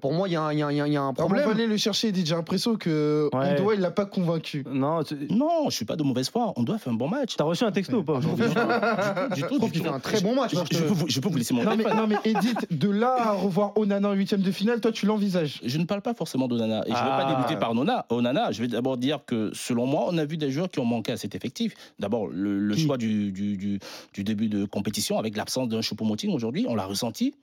pour 0.00 0.14
moi, 0.14 0.26
il 0.26 0.32
y, 0.32 0.36
a 0.36 0.40
un- 0.40 0.52
il 0.54 0.58
y 0.60 0.62
a 0.62 0.66
un- 0.68 0.72
il 0.72 0.76
y 0.78 0.80
a 0.80 0.84
un- 0.84 0.86
il 0.86 0.92
y 0.94 0.96
a 0.96 1.00
un 1.02 1.08
Alors, 1.10 1.10
on 1.10 1.14
problème. 1.26 1.44
va 1.44 1.50
aller 1.52 1.66
le 1.66 1.76
chercher, 1.76 2.12
Didier. 2.12 2.30
J'ai 2.30 2.34
l'impression 2.36 2.76
que 2.76 3.28
Ouais. 3.34 3.50
Ondoa, 3.60 3.74
il 3.74 3.80
l'a 3.82 3.90
pas 3.90 4.06
convaincu. 4.06 4.64
Non, 4.72 5.02
tu 5.02 5.16
Non, 5.30 5.70
je 5.70 5.76
suis 5.76 5.84
pas 5.84 5.96
de 5.96 6.02
mauvaise 6.02 6.28
foi. 6.30 6.52
On 6.56 6.62
doit 6.62 6.78
faire 6.78 6.92
un 6.92 6.96
bon 6.96 7.08
match. 7.08 7.34
as 7.38 7.44
reçu 7.44 7.64
un 7.64 7.72
texto 7.72 7.98
ou 7.98 8.02
pas 8.04 8.14
aujourd'hui 8.14 8.46
Du 8.46 8.52
tout, 8.54 8.60
Je 8.60 9.34
du 9.34 9.42
trouve 9.42 9.58
tout. 9.60 9.68
qu'il 9.70 9.82
fait 9.82 9.88
un 9.88 10.00
très 10.00 10.20
bon 10.20 10.34
match. 10.34 10.52
Je, 10.54 10.78
peux 10.78 10.86
vous, 10.86 11.08
je 11.08 11.20
peux 11.20 11.28
vous 11.28 11.36
laisser 11.38 11.54
mon 11.54 11.62
Non 11.64 11.76
mais, 11.76 11.84
non 11.84 12.06
mais 12.06 12.16
Edith, 12.24 12.66
de 12.70 12.88
là 12.90 13.14
à 13.18 13.32
revoir 13.32 13.76
Onana 13.76 14.08
en 14.10 14.12
huitième 14.12 14.40
de 14.42 14.50
finale, 14.50 14.80
toi 14.80 14.92
tu 14.92 15.06
l'envisages? 15.06 15.60
Je 15.64 15.78
ne 15.78 15.84
parle 15.84 16.02
pas 16.02 16.14
forcément 16.14 16.48
d'Onana. 16.48 16.82
Et 16.86 16.90
je 16.90 16.92
ne 16.92 16.96
Ah. 16.96 17.16
vais 17.18 17.24
pas 17.24 17.34
débuter 17.36 17.56
par 17.58 17.70
Onana. 17.72 18.06
Onana, 18.10 18.52
je 18.52 18.60
vais 18.62 18.68
d'abord 18.68 18.96
dire 18.96 19.20
que, 19.26 19.50
selon 19.54 19.86
moi, 19.86 20.06
on 20.08 20.18
a 20.18 20.24
vu 20.24 20.36
des 20.36 20.50
joueurs 20.50 20.70
qui 20.70 20.78
ont 20.80 20.84
manqué 20.84 21.12
à 21.12 21.16
cet 21.16 21.34
effectif. 21.34 21.74
D'abord, 21.98 22.26
le, 22.28 22.74
choix 22.76 22.96
du, 22.98 23.32
du, 23.32 23.56
du- 23.56 23.78
du 24.14 24.24
début 24.24 24.48
de 24.48 24.64
compétition 24.64 25.18
avec 25.18 25.36
l'absence 25.36 25.68
d'un 25.68 25.80
Choupo-Moting 25.80 26.30
aujourd'hui, 26.32 26.64
on 26.68 26.74
l'a 26.74 26.86
ressenti 26.86 27.34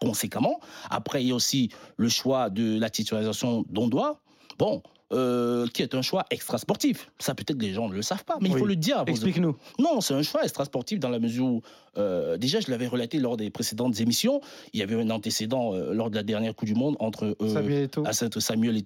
conséquemment. 0.00 0.60
Après, 0.90 1.22
il 1.22 1.28
y 1.28 1.32
a 1.32 1.34
aussi 1.34 1.70
le 1.96 2.08
choix 2.08 2.50
de 2.50 2.78
la 2.78 2.90
titularisation 2.90 3.64
d'Ondoa. 3.70 4.18
Bon. 4.58 4.82
Euh, 5.12 5.66
qui 5.68 5.82
est 5.82 5.94
un 5.94 6.02
choix 6.02 6.26
extra 6.30 6.58
sportif. 6.58 7.10
Ça 7.18 7.34
peut-être 7.34 7.60
les 7.60 7.72
gens 7.72 7.88
ne 7.88 7.94
le 7.94 8.02
savent 8.02 8.24
pas, 8.24 8.36
mais 8.40 8.48
il 8.48 8.56
faut 8.56 8.66
le 8.66 8.76
dire. 8.76 9.04
Explique-nous. 9.06 9.56
non, 9.78 10.00
c'est 10.00 10.14
un 10.14 10.22
choix 10.22 10.42
extra-sportif 10.42 11.00
dans 11.00 11.08
la 11.08 11.18
mesure 11.18 11.46
où, 11.46 11.62
euh, 11.96 12.36
déjà, 12.36 12.60
je 12.60 12.70
l'avais 12.70 12.86
relaté 12.86 13.18
lors 13.18 13.36
des 13.36 13.50
précédentes 13.50 14.00
émissions, 14.00 14.40
il 14.72 14.80
y 14.80 14.82
avait 14.82 15.00
un 15.00 15.10
antécédent 15.10 15.74
euh, 15.74 15.92
lors 15.94 16.10
de 16.10 16.16
la 16.16 16.22
dernière 16.22 16.54
Coupe 16.54 16.68
du 16.68 16.74
Monde 16.74 16.96
entre 17.00 17.36
euh, 17.40 17.48
Samuel 17.48 17.84
Eto'o. 17.84 18.40
Samuel 18.40 18.76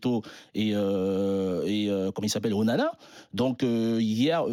et, 0.55 0.73
euh, 0.75 1.65
et 1.67 1.89
euh, 1.91 2.11
comment 2.13 2.27
il 2.27 2.31
s'appelle, 2.31 2.55
Onana. 2.55 2.93
Donc, 3.35 3.63
hier, 3.63 4.45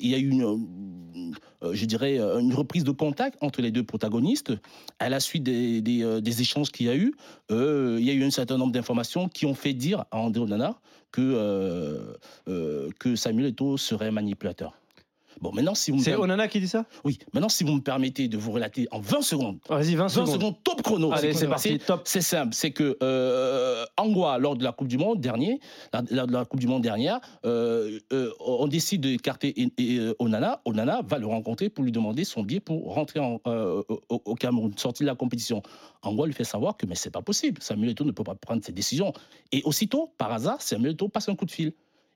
il 0.00 0.08
y 0.08 0.14
a 0.14 0.18
eu 0.18 0.30
une, 0.30 1.34
je 1.72 1.84
dirais, 1.86 2.18
euh, 2.18 2.38
une 2.40 2.54
reprise 2.54 2.84
de 2.84 2.90
contact 2.90 3.38
entre 3.40 3.62
les 3.62 3.70
deux 3.70 3.84
protagonistes. 3.84 4.52
À 4.98 5.08
la 5.08 5.20
suite 5.20 5.44
des, 5.44 6.02
euh, 6.02 6.20
échanges 6.20 6.70
qu'il 6.70 6.86
y 6.86 6.90
a 6.90 6.96
eu, 6.96 7.14
euh, 7.50 7.96
il 8.00 8.04
y 8.04 8.10
a 8.10 8.14
eu 8.14 8.24
un 8.24 8.30
certain 8.30 8.58
nombre 8.58 8.72
d'informations 8.72 9.28
qui 9.28 9.46
ont 9.46 9.54
fait 9.54 9.74
dire 9.74 10.04
à 10.10 10.18
André 10.18 10.40
Onana 10.40 10.78
que, 11.12 11.20
euh, 11.20 12.14
euh, 12.48 13.16
Samuel 13.16 13.48
Eto'o 13.48 13.76
serait 13.76 14.10
manipulateur. 14.10 14.74
Bon, 15.42 15.52
maintenant, 15.52 15.74
si 15.74 15.90
vous 15.90 15.98
me 15.98 16.02
C'est 16.02 16.14
Onana 16.14 16.46
qui 16.48 16.60
dit 16.60 16.68
ça 16.68 16.86
oui, 17.04 17.18
maintenant, 17.34 17.48
si 17.48 17.64
vous 17.64 17.72
me 17.74 17.80
permettez 17.80 18.28
de 18.28 18.38
vous 18.38 18.52
relater 18.52 18.86
en 18.92 19.00
20 19.00 19.22
secondes, 19.22 19.58
Vas-y, 19.68 19.96
20 19.96 20.04
20 20.04 20.08
secondes. 20.08 20.28
secondes, 20.28 20.54
top 20.62 20.82
chrono. 20.82 21.12
Allez, 21.12 21.32
c'est 21.34 21.48
parti. 21.48 21.78
Top. 21.80 22.02
C'est 22.04 22.20
simple, 22.20 22.54
c'est 22.54 22.70
que 22.70 22.96
euh, 23.02 23.84
lors 24.38 24.56
de 24.56 24.62
la 24.64 24.72
Coupe 24.72 24.86
du 24.88 24.98
Monde 24.98 25.20
dernier, 25.20 25.58
la, 25.92 26.02
la- 26.10 26.26
la 26.26 26.44
Coupe 26.44 26.60
du 26.60 26.66
Monde 26.68 26.82
dernière, 26.82 27.20
euh, 27.44 27.98
euh, 28.12 28.30
on 28.40 28.68
décide 28.68 29.00
d'écarter 29.02 29.54
euh, 29.80 30.14
Onana. 30.20 30.60
Onana 30.64 31.02
va 31.04 31.18
le 31.18 31.26
rencontrer 31.26 31.68
pour 31.68 31.84
lui 31.84 31.92
demander 31.92 32.22
son 32.24 32.42
billet 32.44 32.60
pour 32.60 32.94
rentrer 32.94 33.18
en, 33.20 33.40
euh, 33.48 33.82
au, 33.88 34.22
au 34.24 34.34
Cameroun, 34.36 34.72
sortir 34.78 35.04
de 35.04 35.10
la 35.10 35.16
compétition. 35.16 35.62
Angwa 36.02 36.26
lui 36.26 36.34
fait 36.34 36.44
savoir 36.44 36.76
que 36.76 36.86
mais 36.86 36.94
c'est 36.94 37.10
pas 37.10 37.22
possible. 37.22 37.60
Samuel 37.62 37.90
Eto'o 37.90 38.06
ne 38.06 38.12
peut 38.12 38.24
pas 38.24 38.34
prendre 38.36 38.64
ses 38.64 38.72
décisions. 38.72 39.12
Et 39.50 39.62
aussitôt, 39.64 40.12
par 40.18 40.32
hasard, 40.32 40.62
Samuel 40.62 40.92
Eto'o 40.92 41.08
passe 41.08 41.28
un 41.28 41.34
coup 41.34 41.46
de 41.46 41.50
fil. 41.50 41.72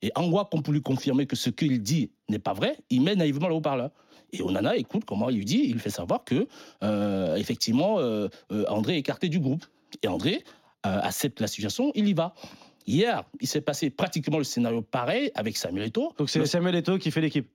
Et 0.07 0.13
Angwa, 0.15 0.47
comme 0.51 0.63
pour 0.63 0.73
lui 0.73 0.83
confirmer 0.83 1.27
que 1.27 1.35
ce 1.35 1.51
qu'il 1.51 1.83
dit 1.83 2.11
n'est 2.29 2.39
pas 2.39 2.53
vrai, 2.53 2.77
il 2.91 3.01
met 3.03 3.17
naïvement 3.17 3.49
le 3.49 3.55
haut-parleur. 3.55 3.91
Et 4.33 4.41
Onana 4.41 4.77
écoute 4.77 5.05
comment 5.05 5.31
il 5.31 5.37
lui 5.39 5.45
dit, 5.45 5.63
il 5.65 5.73
lui 5.73 5.81
fait 5.81 5.91
savoir 5.91 6.23
que, 6.25 6.47
euh, 6.85 7.35
effectivement, 7.37 7.99
euh, 7.99 8.29
euh, 8.53 8.65
André 8.69 8.95
est 8.95 8.99
écarté 9.01 9.29
du 9.29 9.41
groupe. 9.41 9.65
Et 10.03 10.09
André 10.09 10.45
euh, 10.87 11.01
accepte 11.03 11.41
la 11.41 11.49
situation, 11.49 11.91
il 11.97 12.07
y 12.07 12.13
va. 12.15 12.35
Hier, 12.87 13.25
il 13.41 13.49
s'est 13.49 13.61
passé 13.61 13.91
pratiquement 13.91 14.39
le 14.39 14.45
scénario 14.45 14.81
pareil 14.83 15.33
avec 15.35 15.57
Samuel 15.57 15.89
Eto'o. 15.89 16.13
Donc 16.19 16.31
c'est 16.31 16.39
Le- 16.39 16.47
Samuel 16.47 16.77
Eto'o 16.77 16.99
qui 16.99 17.11
fait 17.11 17.21
l'équipe. 17.21 17.49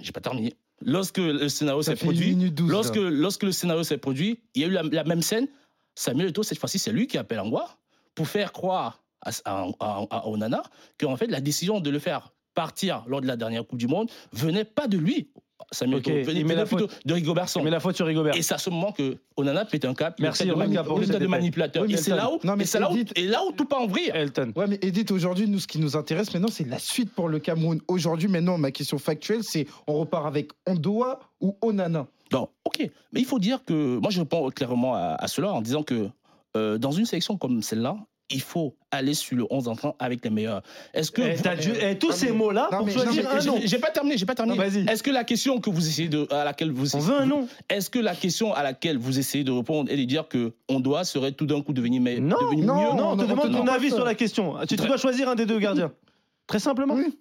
J'ai 0.00 0.12
pas 0.12 0.20
terminé. 0.20 0.54
lorsque 0.80 1.18
le 1.18 1.48
scénario 1.50 1.82
s'est 1.82 1.96
produit, 1.96 2.34
lorsque, 2.68 2.96
là. 2.96 3.10
lorsque 3.10 3.42
le 3.42 3.52
scénario 3.52 3.82
s'est 3.82 3.98
produit, 3.98 4.40
il 4.54 4.62
y 4.62 4.64
a 4.64 4.68
eu 4.68 4.70
la, 4.70 4.82
la 4.82 5.04
même 5.04 5.22
scène. 5.22 5.46
Samuel 5.94 6.28
Eto'o, 6.28 6.42
cette 6.42 6.58
fois-ci, 6.58 6.78
c'est 6.78 6.92
lui 6.92 7.06
qui 7.06 7.18
appelle 7.18 7.40
Angwa 7.40 7.68
pour 8.14 8.28
faire 8.28 8.52
croire 8.52 9.02
à, 9.22 9.30
à, 9.44 9.66
à- 9.80 10.06
à 10.10 10.28
Onana 10.28 10.62
qu'en 10.98 11.16
fait, 11.16 11.26
la 11.26 11.40
décision 11.40 11.80
de 11.80 11.90
le 11.90 11.98
faire 11.98 12.32
partir 12.54 13.04
lors 13.06 13.20
de 13.20 13.26
la 13.26 13.36
dernière 13.36 13.66
Coupe 13.66 13.78
du 13.78 13.86
Monde 13.88 14.10
venait 14.32 14.64
pas 14.64 14.88
de 14.88 14.98
lui. 14.98 15.30
Samuel 15.72 15.98
Ok, 15.98 16.08
Eto'o, 16.08 16.32
il 16.32 16.42
venait, 16.44 16.54
la 16.54 16.66
plutôt 16.66 16.86
de 17.04 17.14
Rigobert. 17.14 17.46
Mais 17.62 17.70
la 17.70 17.80
faute 17.80 17.96
sur 17.96 18.06
Rigobert. 18.06 18.34
Et 18.36 18.42
c'est 18.42 18.54
à 18.54 18.58
ce 18.58 18.70
moment 18.70 18.92
que 18.92 19.16
Onana 19.36 19.64
pète 19.64 19.84
un 19.84 19.92
cap. 19.92 20.14
Merci, 20.20 20.44
il 20.46 20.52
pour 20.52 21.00
de, 21.00 21.26
manipulateur. 21.26 21.82
Oui, 21.82 21.90
et 21.90 21.96
mais 21.96 22.00
c'est 22.00 22.14
là 22.14 22.30
où, 22.32 22.38
Non, 22.44 22.54
mais 22.56 22.62
et 22.62 22.66
c'est 22.66 22.78
là 22.78 22.90
où, 22.90 22.96
et 22.96 23.26
là 23.26 23.42
où 23.44 23.52
tout 23.52 23.64
peut 23.64 23.74
en 23.76 23.86
vrille. 23.88 24.10
Elton. 24.14 24.52
Ouais, 24.54 24.66
mais 24.68 24.78
Edith, 24.82 25.10
aujourd'hui, 25.10 25.48
nous, 25.48 25.58
ce 25.58 25.66
qui 25.66 25.80
nous 25.80 25.96
intéresse 25.96 26.32
maintenant, 26.32 26.48
c'est 26.48 26.66
la 26.66 26.78
suite 26.78 27.12
pour 27.12 27.28
le 27.28 27.40
Cameroun. 27.40 27.80
Aujourd'hui, 27.88 28.28
maintenant, 28.28 28.56
ma 28.56 28.70
question 28.70 28.98
factuelle, 28.98 29.42
c'est 29.42 29.66
on 29.88 29.94
repart 29.98 30.26
avec 30.26 30.52
Ondoa 30.66 31.18
ou 31.40 31.56
Onana? 31.60 32.06
Non, 32.32 32.48
ok. 32.64 32.88
Mais 33.12 33.20
il 33.20 33.26
faut 33.26 33.40
dire 33.40 33.64
que 33.64 33.98
moi, 33.98 34.10
je 34.10 34.20
réponds 34.20 34.48
clairement 34.50 34.94
à, 34.94 35.16
à 35.18 35.26
cela 35.28 35.52
en 35.52 35.60
disant 35.60 35.82
que 35.82 36.08
euh, 36.56 36.78
dans 36.78 36.92
une 36.92 37.04
sélection 37.04 37.36
comme 37.36 37.62
celle-là, 37.62 37.96
il 38.30 38.40
faut 38.42 38.74
aller 38.90 39.14
sur 39.14 39.36
le 39.36 39.46
11 39.50 39.68
entrant 39.68 39.96
avec 39.98 40.22
les 40.24 40.30
meilleurs. 40.30 40.62
Est-ce 40.94 41.10
que. 41.10 41.22
Eh, 41.22 41.34
vous- 41.34 41.42
t'as 41.42 41.56
dû- 41.56 41.72
eh, 41.80 41.96
tous 41.98 42.08
Non, 42.08 42.12
ces 42.14 42.26
mais- 42.26 42.32
mots-là 42.32 42.68
pour 42.70 42.86
mais- 42.86 42.92
choisir 42.92 43.30
un 43.30 43.42
nom. 43.44 43.60
J'ai 43.64 43.78
pas 43.78 43.90
terminé, 43.90 44.16
j'ai 44.18 44.26
pas 44.26 44.34
terminé. 44.34 44.58
Est-ce 44.90 45.02
que 45.02 45.10
la 45.10 45.24
question 45.24 45.60
que 45.60 45.70
vous 45.70 45.86
essayez 45.86 46.08
de, 46.08 46.26
à 46.32 46.44
laquelle 46.44 46.70
vous 46.70 46.94
On 46.94 46.98
veut 46.98 47.20
un 47.20 47.26
nom. 47.26 47.48
Est-ce 47.70 47.90
que 47.90 47.98
la 47.98 48.14
question 48.14 48.52
à 48.54 48.62
laquelle 48.62 48.98
vous 48.98 49.18
essayez 49.18 49.44
de 49.44 49.50
répondre 49.52 49.90
est 49.90 49.96
de 49.96 50.04
dire 50.04 50.28
que 50.28 50.52
on 50.68 50.80
doit 50.80 51.04
serait 51.04 51.32
tout 51.32 51.46
d'un 51.46 51.62
coup 51.62 51.72
devenir 51.72 52.00
meilleur, 52.02 52.22
Non, 52.22 52.36
non, 52.40 52.50
mieux? 52.56 52.64
Non, 52.64 52.76
on 53.12 53.16
te 53.16 53.22
on 53.22 53.26
te 53.26 53.30
demande 53.30 53.52
ton 53.52 53.66
avis 53.66 53.88
sur 53.90 54.04
la 54.04 54.14
question. 54.14 54.54
Tu, 54.68 54.76
dois 54.76 54.96
choisir 54.96 55.28
un 55.28 55.34
des 55.34 55.46
deux 55.46 55.58
gardiens. 55.58 55.92
Très 56.46 56.58
simplement. 56.58 56.94
Oui. 56.94 57.16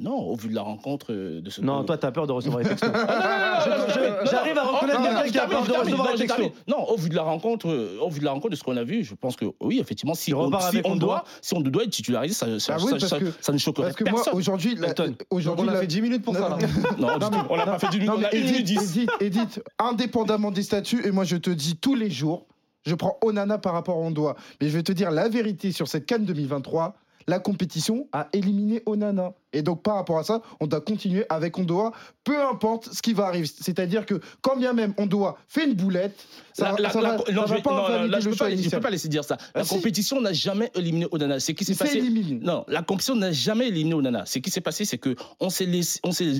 Non, 0.00 0.16
au 0.18 0.34
vu 0.34 0.48
de 0.48 0.54
la 0.54 0.62
rencontre 0.62 1.12
euh, 1.12 1.40
de 1.42 1.50
ce. 1.50 1.60
Non, 1.60 1.82
que- 1.82 1.86
toi, 1.88 1.98
t'as 1.98 2.10
peur 2.10 2.26
de 2.26 2.32
recevoir 2.32 2.62
les 2.62 2.68
textos. 2.68 2.90
Ah, 2.94 3.66
non, 3.68 3.76
non, 3.76 3.86
non, 3.86 4.30
J'arrive 4.30 4.56
à 4.58 4.64
non, 4.64 4.72
reconnaître 4.72 5.02
quelqu'un 5.02 5.30
qui 5.30 5.38
a 5.38 5.46
peur 5.46 5.62
de 5.64 5.72
recevoir 5.72 6.12
les 6.12 6.18
textos. 6.26 6.50
Non, 6.66 6.84
au 6.88 6.96
vu 6.96 7.08
de 7.10 7.14
la 7.14 7.22
rencontre, 7.22 7.68
euh, 7.68 7.98
au 8.00 8.08
vu 8.08 8.20
de 8.20 8.24
la 8.24 8.30
rencontre 8.32 8.50
de 8.50 8.56
ce 8.56 8.62
qu'on 8.64 8.76
a 8.78 8.82
vu, 8.84 9.04
je 9.04 9.14
pense 9.14 9.36
que 9.36 9.44
oui, 9.60 9.78
effectivement, 9.78 10.14
si 10.14 10.32
on, 10.32 10.46
si 10.60 10.80
doit, 10.98 11.24
si 11.42 11.54
on 11.54 11.60
doit 11.60 11.84
être 11.84 11.90
titularisé, 11.90 12.34
ça, 12.34 12.58
ça, 12.58 12.76
Ah 12.78 12.82
oui, 12.82 12.98
ça- 13.00 13.18
que- 13.18 13.26
ça 13.40 13.52
ne 13.52 13.58
choquerait 13.58 13.88
Parce 13.88 13.96
que 13.96 14.04
moi, 14.04 14.12
personne. 14.14 14.34
aujourd'hui, 14.38 14.74
la- 14.76 14.88
on 15.30 15.38
a 15.68 15.72
la- 15.72 15.80
fait 15.80 15.86
10 15.86 16.00
minutes 16.02 16.22
pour 16.24 16.34
ça. 16.34 16.48
là. 16.48 16.58
Non, 16.98 17.08
on 17.50 17.56
n'a 17.56 17.66
pas 17.66 17.78
fait 17.78 17.88
du 17.90 17.98
minute, 17.98 18.08
Non, 18.10 18.16
on 18.16 18.20
mais 18.20 18.26
a 18.26 18.34
une 18.34 18.44
minute 18.44 18.60
Edith, 18.60 18.78
10. 18.80 18.96
Edith, 18.98 19.10
Edith, 19.20 19.62
indépendamment 19.78 20.50
des 20.50 20.62
statuts, 20.62 21.06
et 21.06 21.10
moi 21.10 21.24
je 21.24 21.36
te 21.36 21.50
dis 21.50 21.76
tous 21.76 21.94
les 21.94 22.10
jours, 22.10 22.46
je 22.86 22.94
prends 22.94 23.18
Onana 23.22 23.58
par 23.58 23.74
rapport 23.74 23.96
à 23.96 24.00
Ondoa. 24.00 24.36
Mais 24.60 24.68
je 24.68 24.76
vais 24.76 24.82
te 24.82 24.92
dire 24.92 25.10
la 25.10 25.28
vérité 25.28 25.72
sur 25.72 25.88
cette 25.88 26.06
Cannes 26.06 26.24
2023, 26.24 26.94
la 27.28 27.38
compétition 27.38 28.08
a 28.12 28.28
éliminé 28.32 28.82
Onana. 28.86 29.32
Et 29.52 29.62
donc 29.62 29.82
par 29.82 29.96
rapport 29.96 30.18
à 30.18 30.24
ça, 30.24 30.42
on 30.60 30.66
doit 30.66 30.80
continuer 30.80 31.24
avec 31.28 31.58
Ondoa, 31.58 31.92
peu 32.24 32.40
importe 32.42 32.88
ce 32.92 33.02
qui 33.02 33.12
va 33.12 33.26
arriver. 33.26 33.46
C'est-à-dire 33.46 34.06
que 34.06 34.20
quand 34.42 34.56
bien 34.56 34.72
même 34.72 34.94
Ondoa 34.98 35.36
fait 35.48 35.64
une 35.66 35.74
boulette, 35.74 36.16
ça, 36.52 36.66
La- 36.66 36.70
va- 36.72 36.78
la- 36.80 36.90
ça 36.90 37.00
la- 37.00 37.08
va, 37.16 37.32
non, 37.32 37.46
ça 37.46 37.54
va 37.54 37.60
pas 37.60 37.70
non, 37.70 37.84
invalider 37.86 38.08
là, 38.10 38.20
je 38.20 38.24
le 38.26 38.30
peux 38.30 38.36
choix 38.36 38.46
pas- 38.46 38.50
je 38.50 38.56
peux 38.56 38.60
initial. 38.62 38.80
pas 38.80 38.90
laisser 38.90 39.08
dire 39.08 39.24
ça. 39.24 39.36
La 39.54 39.60
Ah, 39.62 39.64
si. 39.64 39.74
compétition 39.74 40.20
n'a 40.20 40.32
jamais 40.32 40.70
éliminé 40.74 41.06
Onana. 41.10 41.40
C'est 41.40 41.54
qui 41.54 41.64
s'est 41.64 41.74
passé. 41.74 41.98
éliminé. 41.98 42.40
Non, 42.44 42.64
la 42.68 42.82
compétition 42.82 43.14
n'a 43.16 43.32
jamais 43.32 43.68
éliminé 43.68 43.94
Onana. 43.94 44.24
Ce 44.26 44.38
qui 44.38 44.50
s'est 44.50 44.60
passé, 44.60 44.84
c'est 44.84 44.98
que 44.98 45.16
on 45.40 45.48
s'est 45.50 45.66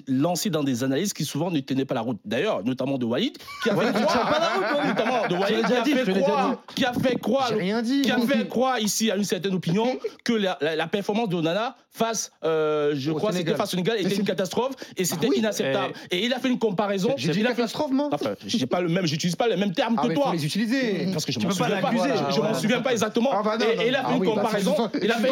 lancé 0.07 0.50
dans 0.50 0.62
des 0.64 0.85
analyses 0.85 1.12
qui 1.12 1.25
souvent 1.25 1.50
ne 1.50 1.61
tenaient 1.61 1.85
pas 1.85 1.95
la 1.95 2.00
route. 2.02 2.19
D'ailleurs, 2.25 2.62
notamment 2.64 2.99
de 2.99 3.05
Walid, 3.07 3.37
qui 3.62 3.71
a 3.71 3.76
fait 3.76 3.93
croire, 3.93 4.87
notamment 4.87 5.29
de 5.29 5.35
Walid, 5.35 5.67
qui 5.67 5.73
a 5.73 5.85
fait 6.05 6.12
croire, 6.21 6.57
qui 6.75 6.85
a 6.85 6.93
fait 6.93 7.17
croire, 7.19 7.49
rien 7.49 7.83
dit. 7.83 8.02
qui 8.02 8.11
a 8.11 8.19
fait 8.21 8.47
croire 8.49 8.79
ici 8.79 9.11
à 9.11 9.17
une 9.17 9.25
certaine 9.25 9.55
opinion 9.55 9.99
que 10.25 10.33
la 10.33 10.87
performance 10.87 11.29
de 11.29 11.37
Onana 11.37 11.76
face, 11.93 12.31
euh, 12.45 12.95
je 13.00 13.12
crois, 13.12 13.30
c'était 13.33 13.38
Sénégal. 13.45 13.57
face 13.57 13.69
au 13.69 13.71
Sénégal, 13.71 14.00
était 14.00 14.14
une 14.14 14.25
catastrophe 14.25 14.75
et 14.97 15.04
c'était 15.04 15.28
oui, 15.28 15.38
inacceptable. 15.38 15.95
Et 16.11 16.25
il 16.25 16.33
a 16.33 16.38
fait 16.38 16.49
une 16.49 16.59
comparaison. 16.59 17.14
J'ai 17.16 17.33
dit 17.33 17.42
catastrophe, 17.42 17.90
moi. 17.90 18.09
Enfin, 18.12 18.35
j'ai 18.47 18.66
pas 18.66 18.80
le 18.80 18.88
même, 18.88 19.07
j'utilise 19.07 19.37
pas 19.37 19.49
le 19.49 19.57
même 19.57 19.73
terme 19.73 19.97
Ah, 19.99 20.07
que 20.07 20.12
toi. 20.14 20.30
les 20.33 20.45
utiliser. 20.45 21.09
Parce 21.12 21.25
que 21.25 21.33
je 21.33 21.38
m'en 21.40 21.49
peux 21.49 21.54
pas 21.54 21.64
souviens 21.64 21.80
pas, 21.80 21.90
je, 22.30 22.40
m'en 22.40 22.54
souviens 22.54 22.80
pas 22.80 22.92
exactement. 22.92 23.30
Ah 23.33 23.42
bah 23.42 23.57
non, 23.59 23.66
et, 23.66 23.76
non, 23.76 23.83
il 23.87 23.97
a 23.97 24.02
non. 24.02 24.09
fait 24.09 24.12
Ah 24.12 24.16
une 24.16 24.25
comparaison. 24.25 24.90
il 25.02 25.11
a 25.11 25.14
fait, 25.16 25.30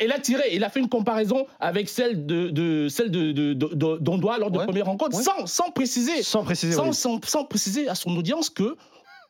il 0.00 0.12
a 0.12 0.18
tiré, 0.18 0.42
il 0.52 0.64
a 0.64 0.70
fait 0.70 0.80
une 0.80 0.88
comparaison 0.88 1.46
avec 1.60 1.88
celle 1.88 2.26
de, 2.26 2.88
celle 2.88 3.10
de, 3.10 3.52
d'Ondoa 3.98 4.38
lors 4.38 4.50
de 4.50 4.58
première 4.58 4.86
rencontre, 4.86 5.20
sans, 5.20 5.46
sans 5.46 5.70
préciser, 5.70 6.22
Sans 6.22 6.44
préciser. 6.44 6.72
sans, 6.72 6.92
sans 6.92 7.44
préciser 7.44 7.88
à 7.88 7.94
son 7.94 8.16
audience 8.16 8.50
que 8.50 8.76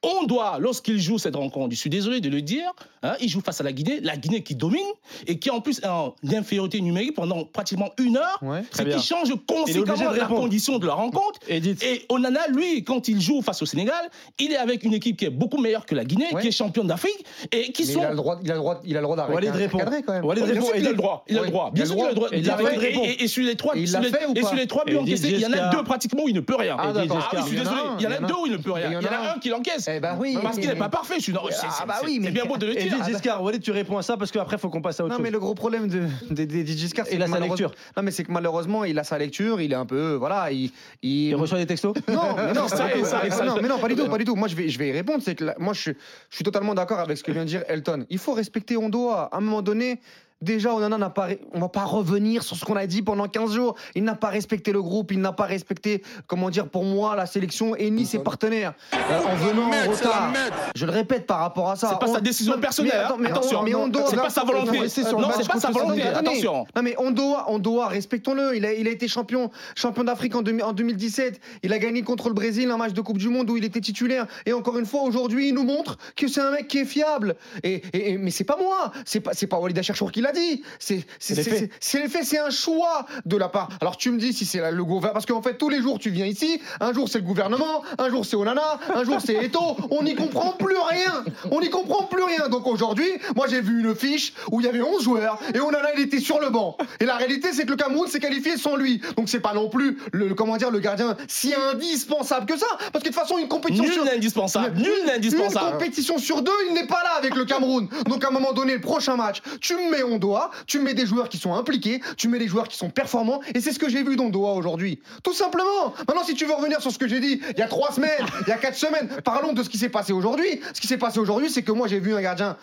on 0.04 0.24
doit, 0.24 0.58
lorsqu'il 0.60 1.00
joue 1.00 1.18
cette 1.18 1.36
rencontre, 1.36 1.74
je 1.74 1.78
suis 1.80 1.90
désolé 1.90 2.20
de 2.20 2.28
le 2.28 2.42
dire, 2.42 2.70
hein, 3.02 3.14
il 3.20 3.28
joue 3.28 3.40
face 3.40 3.60
à 3.60 3.64
la 3.64 3.72
Guinée, 3.72 4.00
la 4.02 4.16
Guinée 4.16 4.42
qui 4.42 4.54
domine 4.54 4.80
et 5.26 5.38
qui 5.38 5.50
en 5.50 5.60
plus 5.60 5.78
est 5.80 5.86
en 5.86 6.14
infériorité 6.32 6.80
numérique 6.80 7.14
pendant 7.14 7.44
pratiquement 7.44 7.90
une 7.98 8.16
heure, 8.16 8.38
Ouais. 8.42 8.62
ce 8.70 8.82
bien. 8.82 8.96
qui 8.96 9.06
change 9.06 9.32
conséquemment 9.46 10.10
la 10.12 10.26
condition 10.26 10.78
de 10.78 10.86
la 10.86 10.94
rencontre. 10.94 11.40
Edith. 11.48 11.82
Et 11.82 12.04
Onana, 12.08 12.46
lui, 12.48 12.84
quand 12.84 13.08
il 13.08 13.20
joue 13.20 13.42
face 13.42 13.62
au 13.62 13.66
Sénégal, 13.66 14.10
il 14.38 14.52
est 14.52 14.56
avec 14.56 14.82
une 14.84 14.94
équipe 14.94 15.16
qui 15.16 15.24
est 15.24 15.30
beaucoup 15.30 15.58
meilleure 15.58 15.86
que 15.86 15.94
la 15.94 16.04
Guinée, 16.04 16.26
Ouais. 16.32 16.42
qui 16.42 16.48
est 16.48 16.52
championne 16.52 16.86
d'Afrique, 16.86 17.24
et 17.52 17.72
qui 17.72 17.84
Mais 17.86 17.92
sont. 17.92 18.00
il 18.00 18.04
a 18.04 18.10
le 18.10 18.16
droit, 18.16 18.40
il 18.42 18.50
a 18.50 18.54
le 18.54 18.60
droit, 18.60 18.80
il 18.84 18.96
a 18.96 19.00
le 19.00 19.04
droit 19.04 19.16
d'arrêter. 19.16 19.68
Quand 20.04 20.12
même. 20.12 20.24
Walid 20.24 20.44
Bien 20.44 20.52
répond. 20.54 20.66
sûr 20.66 20.74
qu'il 20.74 20.86
a 20.86 20.90
le 20.90 20.96
droit. 20.96 21.24
Il 21.28 21.38
a 21.38 21.42
le 21.42 21.48
droit. 21.48 21.70
Bien 21.72 21.84
sûr 21.86 21.94
qu'il 21.96 22.04
a 22.04 22.08
le 22.08 22.14
droit. 22.14 22.28
et, 22.32 22.38
et- 22.38 23.24
et 23.24 23.28
sur 23.28 23.44
les 23.44 23.56
trois, 23.56 23.76
Et 23.76 23.80
il 23.80 23.88
sur 23.88 24.00
les- 24.00 24.08
fait 24.10 24.26
ou 24.26 24.32
et 24.34 24.40
pas 24.40 24.48
sur 24.48 24.56
les 24.56 24.66
trois 24.66 24.84
buts 24.84 24.96
encaissés, 24.96 25.30
il 25.30 25.40
y 25.40 25.46
en 25.46 25.52
a 25.52 25.70
deux 25.70 25.82
pratiquement 25.82 26.24
où 26.24 26.28
il 26.28 26.34
ne 26.34 26.40
peut 26.40 26.56
rien. 26.56 26.76
Ah. 26.78 26.92
Ah 26.94 27.02
Il 27.04 28.02
y 28.02 28.06
en 28.06 28.10
a 28.10 28.18
deux 28.18 28.34
où 28.34 28.46
il 28.46 28.52
ne 28.52 28.56
peut 28.58 28.72
rien. 28.72 28.88
Il 28.90 28.94
y 28.94 28.96
en 28.96 29.12
a 29.12 29.34
un 29.34 29.38
qui 29.38 29.48
l'encaisse. 29.48 29.88
Eh 29.96 30.00
ben 30.00 30.16
oui. 30.18 30.38
Parce 30.42 30.56
qu'il 30.58 30.68
n'est 30.68 30.74
pas 30.74 30.88
parfait. 30.88 31.14
Je 31.18 31.22
suis 31.24 31.32
non, 31.32 31.42
c'est- 31.50 31.66
Ah 31.80 31.84
bah 31.86 31.94
oui, 32.04 32.18
mais- 32.20 32.26
c'est 32.26 32.32
bien 32.32 32.44
beau 32.46 32.56
de 32.56 32.66
le 32.66 32.74
dire. 32.74 32.92
Edith 32.94 33.04
Giscard, 33.06 33.42
Walid, 33.42 33.62
tu 33.62 33.70
réponds 33.70 33.98
à 33.98 34.02
ça 34.02 34.16
parce 34.16 34.30
qu'après, 34.30 34.56
il 34.56 34.58
faut 34.58 34.68
qu'on 34.70 34.82
passe 34.82 35.00
à 35.00 35.04
autre 35.04 35.12
Non, 35.14 35.18
mais 35.20 35.26
chose. 35.28 35.32
le 35.34 35.38
gros 35.40 35.54
problème 35.54 35.88
de, 35.88 36.00
de, 36.30 36.44
de, 36.44 36.62
de 36.62 36.66
Giscard, 36.66 37.06
c'est 37.06 37.14
Il 37.14 37.22
a 37.22 37.26
que 37.26 37.30
sa 37.30 37.38
malheureusement- 37.38 37.68
lecture. 37.68 37.82
Non, 37.96 38.02
mais 38.02 38.10
c'est 38.10 38.24
que 38.24 38.32
malheureusement, 38.32 38.84
il 38.84 38.98
a 38.98 39.04
sa 39.04 39.18
lecture, 39.18 39.60
il 39.60 39.72
est 39.72 39.76
un 39.76 39.86
peu. 39.86 40.14
Voilà, 40.14 40.50
il. 40.52 40.70
il- 41.02 41.28
Il 41.28 41.34
reçoit 41.36 41.58
des 41.58 41.66
textos 41.66 41.94
Non, 42.08 42.20
mais 42.36 42.52
non, 42.52 42.68
Ça, 42.68 42.76
pas 42.76 42.86
du 42.94 43.00
tout. 43.00 43.04
ça, 43.06 43.30
ça, 43.30 43.44
non, 43.44 43.56
ça. 43.56 43.62
mais 43.62 43.68
non, 43.68 43.78
pas 43.78 43.88
du 43.88 43.96
tout, 43.96 44.08
pas 44.08 44.18
du 44.18 44.24
tout. 44.24 44.34
Moi, 44.36 44.48
je 44.48 44.56
vais, 44.56 44.68
je 44.68 44.78
vais 44.78 44.88
y 44.88 44.92
répondre. 44.92 45.22
C'est 45.24 45.34
que 45.34 45.44
là, 45.44 45.54
moi, 45.58 45.72
je, 45.74 45.80
suis- 45.80 45.96
je 46.30 46.34
suis 46.36 46.44
totalement 46.44 46.74
d'accord 46.74 46.98
avec 47.00 47.16
ce 47.18 47.22
que 47.24 47.32
vient 47.32 47.42
de 47.44 47.48
dire 47.48 47.62
Elton. 47.68 48.04
Il 48.10 48.18
faut 48.18 48.32
respecter 48.32 48.76
Ondoa. 48.76 49.28
À 49.32 49.36
un 49.36 49.40
moment 49.40 49.62
donné, 49.62 50.00
déjà, 50.40 50.74
Onana 50.74 50.98
n'a 50.98 51.10
pas, 51.10 51.28
on 51.52 51.60
va 51.60 51.68
pas 51.68 51.84
revenir 51.84 52.42
sur 52.42 52.56
ce 52.56 52.64
qu'on 52.64 52.76
a 52.76 52.86
dit 52.86 53.02
pendant 53.02 53.26
15 53.28 53.52
jours. 53.52 53.74
Il 53.94 54.04
n'a 54.04 54.14
pas 54.14 54.28
respecté 54.28 54.72
le 54.72 54.82
groupe, 54.82 55.12
il 55.12 55.20
n'a 55.20 55.32
pas 55.32 55.44
respecté, 55.44 56.02
comment 56.26 56.50
dire, 56.50 56.68
pour 56.68 56.84
moi, 56.84 57.16
la 57.16 57.26
sélection 57.26 57.74
et 57.76 57.90
ni 57.90 58.04
ses 58.06 58.18
partenaires 58.18 58.74
euh, 58.92 58.98
en 59.26 59.34
venant 59.36 59.68
en 59.72 59.90
retard. 59.90 60.32
Je 60.74 60.86
le 60.86 60.92
répète 60.92 61.26
par 61.26 61.38
rapport 61.40 61.70
à 61.70 61.76
ça. 61.76 61.88
C'est 61.90 61.98
pas 61.98 62.08
On- 62.10 62.14
sa 62.14 62.20
décision 62.20 62.58
personnelle, 62.60 62.92
mais 62.94 62.98
hein. 63.00 63.04
attends, 63.06 63.16
mais 63.18 63.30
Attention. 63.30 63.60
on- 63.60 63.62
mais 63.62 63.74
on 63.74 63.88
doit- 63.88 64.06
C'est 64.08 64.16
pas 64.16 64.30
sa 64.30 64.44
volonté. 64.44 64.88
sur 64.88 65.18
Non, 65.18 65.28
c'est 65.36 65.48
pas 65.48 65.60
sa 65.60 65.70
volonté. 65.70 66.02
Attention. 66.02 66.66
non 66.76 66.82
mais 66.82 66.94
on 66.98 67.10
doit, 67.10 67.46
on 67.48 67.58
doit, 67.58 67.88
respectons-le. 67.88 68.56
Il 68.56 68.64
a, 68.66 68.72
il 68.72 68.86
a 68.86 68.90
été 68.90 69.08
champion, 69.08 69.50
champion 69.74 70.04
d'Afrique 70.04 70.34
en, 70.36 70.42
demi- 70.42 70.62
en 70.62 70.72
2017. 70.72 71.40
Il 71.62 71.72
a 71.72 71.78
gagné 71.78 72.02
contre 72.02 72.28
le 72.28 72.34
Brésil 72.34 72.70
un 72.70 72.76
match 72.76 72.92
de 72.92 73.00
Coupe 73.00 73.18
du 73.18 73.28
Monde 73.28 73.48
où 73.50 73.56
il 73.56 73.64
était 73.64 73.80
titulaire. 73.80 74.26
Et 74.46 74.52
encore 74.52 74.78
une 74.78 74.86
fois, 74.86 75.02
aujourd'hui, 75.02 75.48
il 75.48 75.54
nous 75.54 75.64
montre 75.64 75.96
que 76.16 76.28
c'est 76.28 76.40
un 76.40 76.50
mec 76.50 76.68
qui 76.68 76.78
est 76.78 76.84
fiable. 76.84 77.36
Et, 77.62 77.82
et- 77.92 78.12
et- 78.12 78.18
mais 78.18 78.30
c'est 78.30 78.44
pas 78.44 78.56
moi, 78.60 78.92
c'est 79.04 79.20
pas, 79.20 79.30
c'est 79.34 79.46
pas 79.46 79.58
Walid 79.58 79.78
Acharchour 79.78 80.12
qui 80.12 80.20
l'a 80.24 80.32
dit. 80.32 80.62
C'est, 80.78 81.04
les 81.24 82.08
c'est, 82.24 82.38
un 82.38 82.50
choix 82.50 83.06
de 83.24 83.36
la 83.36 83.48
part. 83.48 83.68
Alors 83.80 83.96
tu 83.96 84.10
me 84.10 84.18
dis 84.18 84.32
si 84.32 84.44
c'est 84.44 84.58
le 84.70 84.84
gouvernement, 84.84 85.12
parce 85.12 85.26
qu'en 85.26 85.42
fait 85.42 85.56
tous 85.56 85.68
les 85.68 85.80
jours 85.80 85.98
tu 85.98 86.10
viens 86.10 86.26
ici. 86.26 86.60
Un 86.80 86.92
jour 86.92 87.08
c'est 87.08 87.18
le 87.18 87.24
gouvernement, 87.24 87.82
un 87.98 88.10
jour 88.10 88.24
c'est 88.26 88.36
Onana, 88.36 88.78
un 88.94 89.04
jour 89.04 89.18
c'est 89.24 89.34
Eto. 89.34 89.76
On 89.90 90.02
n'y 90.02 90.14
comprend 90.14 90.52
plus 90.52 90.76
rien. 90.76 91.24
On 91.50 91.60
n'y 91.60 91.70
comprend 91.70 92.04
plus 92.04 92.22
rien. 92.22 92.48
Donc 92.48 92.66
aujourd'hui, 92.66 93.08
moi 93.36 93.46
j'ai 93.48 93.60
vu 93.60 93.80
une 93.80 93.94
fiche 93.94 94.32
où 94.50 94.60
il 94.60 94.66
y 94.66 94.68
avait 94.68 94.82
11 94.82 95.02
joueurs 95.02 95.38
et 95.54 95.60
Onana 95.60 95.88
il 95.96 96.02
était 96.02 96.20
sur 96.20 96.40
le 96.40 96.50
banc. 96.50 96.76
Et 97.00 97.04
la 97.04 97.16
réalité 97.16 97.52
c'est 97.52 97.64
que 97.64 97.70
le 97.70 97.76
Cameroun 97.76 98.08
s'est 98.08 98.20
qualifié 98.20 98.56
sans 98.56 98.76
lui. 98.76 99.00
Donc 99.16 99.28
c'est 99.28 99.40
pas 99.40 99.54
non 99.54 99.68
plus 99.68 99.98
le, 100.12 100.34
comment 100.34 100.56
dire 100.56 100.70
le 100.70 100.80
gardien 100.80 101.16
si 101.28 101.54
indispensable 101.54 102.46
que 102.46 102.58
ça. 102.58 102.66
Parce 102.92 103.04
que 103.04 103.10
de 103.10 103.14
toute 103.14 103.14
façon 103.14 103.38
une 103.38 103.48
compétition 103.48 103.84
Nul 103.84 103.92
sur- 103.92 104.12
indispensable. 104.12 104.76
Nul 104.76 104.90
n'est 105.06 105.12
une 105.12 105.16
indispensable. 105.16 105.72
compétition 105.72 106.18
sur 106.18 106.42
deux, 106.42 106.52
il 106.68 106.74
n'est 106.74 106.86
pas 106.86 107.02
là 107.02 107.12
avec 107.18 107.34
le 107.34 107.44
Cameroun. 107.44 107.88
Donc 108.06 108.24
à 108.24 108.28
un 108.28 108.30
moment 108.30 108.52
donné, 108.52 108.74
le 108.74 108.80
prochain 108.80 109.16
match, 109.16 109.42
tu 109.60 109.74
me 109.74 109.90
mets 109.90 110.02
doigt, 110.18 110.50
tu 110.66 110.78
me 110.78 110.84
mets 110.84 110.94
des 110.94 111.06
joueurs 111.06 111.28
qui 111.28 111.38
sont 111.38 111.54
impliqués, 111.54 112.00
tu 112.16 112.28
mets 112.28 112.38
des 112.38 112.48
joueurs 112.48 112.68
qui 112.68 112.76
sont 112.76 112.90
performants, 112.90 113.40
et 113.54 113.60
c'est 113.60 113.72
ce 113.72 113.78
que 113.78 113.88
j'ai 113.88 114.02
vu 114.02 114.16
dans 114.16 114.28
Doha 114.28 114.52
aujourd'hui. 114.52 115.00
Tout 115.22 115.32
simplement. 115.34 115.94
Maintenant, 116.08 116.24
si 116.24 116.34
tu 116.34 116.44
veux 116.46 116.54
revenir 116.54 116.80
sur 116.80 116.90
ce 116.90 116.98
que 116.98 117.08
j'ai 117.08 117.20
dit 117.20 117.40
il 117.50 117.58
y 117.58 117.62
a 117.62 117.68
trois 117.68 117.92
semaines, 117.92 118.10
il 118.46 118.48
y 118.48 118.52
a 118.52 118.56
quatre 118.58 118.76
semaines, 118.76 119.08
parlons 119.24 119.52
de 119.52 119.62
ce 119.62 119.68
qui 119.68 119.78
s'est 119.78 119.88
passé 119.88 120.12
aujourd'hui. 120.12 120.60
Ce 120.72 120.80
qui 120.80 120.86
s'est 120.86 120.98
passé 120.98 121.18
aujourd'hui, 121.18 121.50
c'est 121.50 121.62
que 121.62 121.72
moi 121.72 121.88
j'ai 121.88 122.00
vu 122.00 122.14
un 122.14 122.20
gardien 122.22 122.56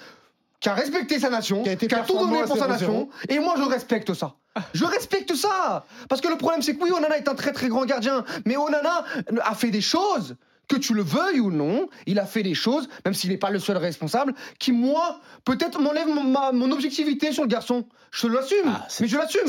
qui 0.59 0.69
a 0.69 0.75
respecté 0.75 1.19
sa 1.19 1.29
nation, 1.29 1.63
Qui 1.63 1.69
a 1.69 1.73
été 1.73 1.87
tout 1.87 1.95
performant 1.95 2.31
donné 2.31 2.43
pour 2.43 2.55
sa 2.57 2.67
0-0. 2.67 2.69
nation, 2.69 3.09
et 3.29 3.39
moi 3.39 3.55
je 3.57 3.63
respecte 3.63 4.13
ça. 4.13 4.35
Je 4.73 4.85
respecte 4.85 5.33
ça 5.35 5.85
Parce 6.09 6.21
que 6.21 6.27
le 6.27 6.37
problème 6.37 6.61
c'est 6.61 6.75
que 6.75 6.83
oui, 6.83 6.91
Onana 6.91 7.17
est 7.17 7.27
un 7.27 7.35
très 7.35 7.51
très 7.51 7.67
grand 7.67 7.85
gardien, 7.85 8.23
mais 8.45 8.57
Onana 8.57 9.05
a 9.43 9.55
fait 9.55 9.71
des 9.71 9.81
choses, 9.81 10.35
que 10.71 10.77
tu 10.77 10.93
le 10.93 11.03
veuilles 11.03 11.39
ou 11.39 11.51
non, 11.51 11.87
il 12.05 12.17
a 12.19 12.25
fait 12.25 12.43
des 12.43 12.53
choses, 12.53 12.87
même 13.05 13.13
s'il 13.13 13.29
n'est 13.29 13.37
pas 13.37 13.49
le 13.49 13.59
seul 13.59 13.77
responsable, 13.77 14.33
qui 14.59 14.71
moi, 14.71 15.19
peut-être 15.45 15.79
m'enlève 15.79 16.07
mon, 16.07 16.23
ma- 16.23 16.51
mon 16.51 16.71
objectivité 16.71 17.31
sur 17.31 17.43
le 17.43 17.49
garçon. 17.49 17.85
Je 18.11 18.27
l'assume, 18.27 18.57
Ah, 18.65 18.87
mais 18.99 19.07
je 19.07 19.17
l'assume. 19.17 19.41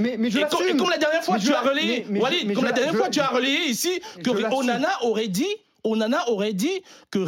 Mais, 0.00 0.16
mais 0.18 0.30
je 0.30 0.38
Et 0.38 0.42
comme, 0.42 0.60
et 0.60 0.64
l'assume. 0.64 0.76
comme 0.78 0.90
la 0.90 0.98
dernière 0.98 1.22
fois, 1.24 1.34
Mais 1.36 1.40
tu 1.40 1.48
as 1.48 1.62
la- 1.62 1.70
relayé, 1.70 2.06
mais- 2.08 2.20
Walid, 2.20 2.52
comme 2.54 2.64
la 2.64 2.72
dernière 2.72 2.94
fois, 2.94 3.08
tu 3.10 3.20
as 3.20 3.28
relayé 3.28 3.68
ici 3.68 4.00
que. 4.24 4.30
Onana 4.54 4.90
aurait 5.02 5.28
dit, 5.28 5.46
Onana 5.84 6.28
aurait 6.28 6.52
dit 6.52 6.82
que 7.10 7.18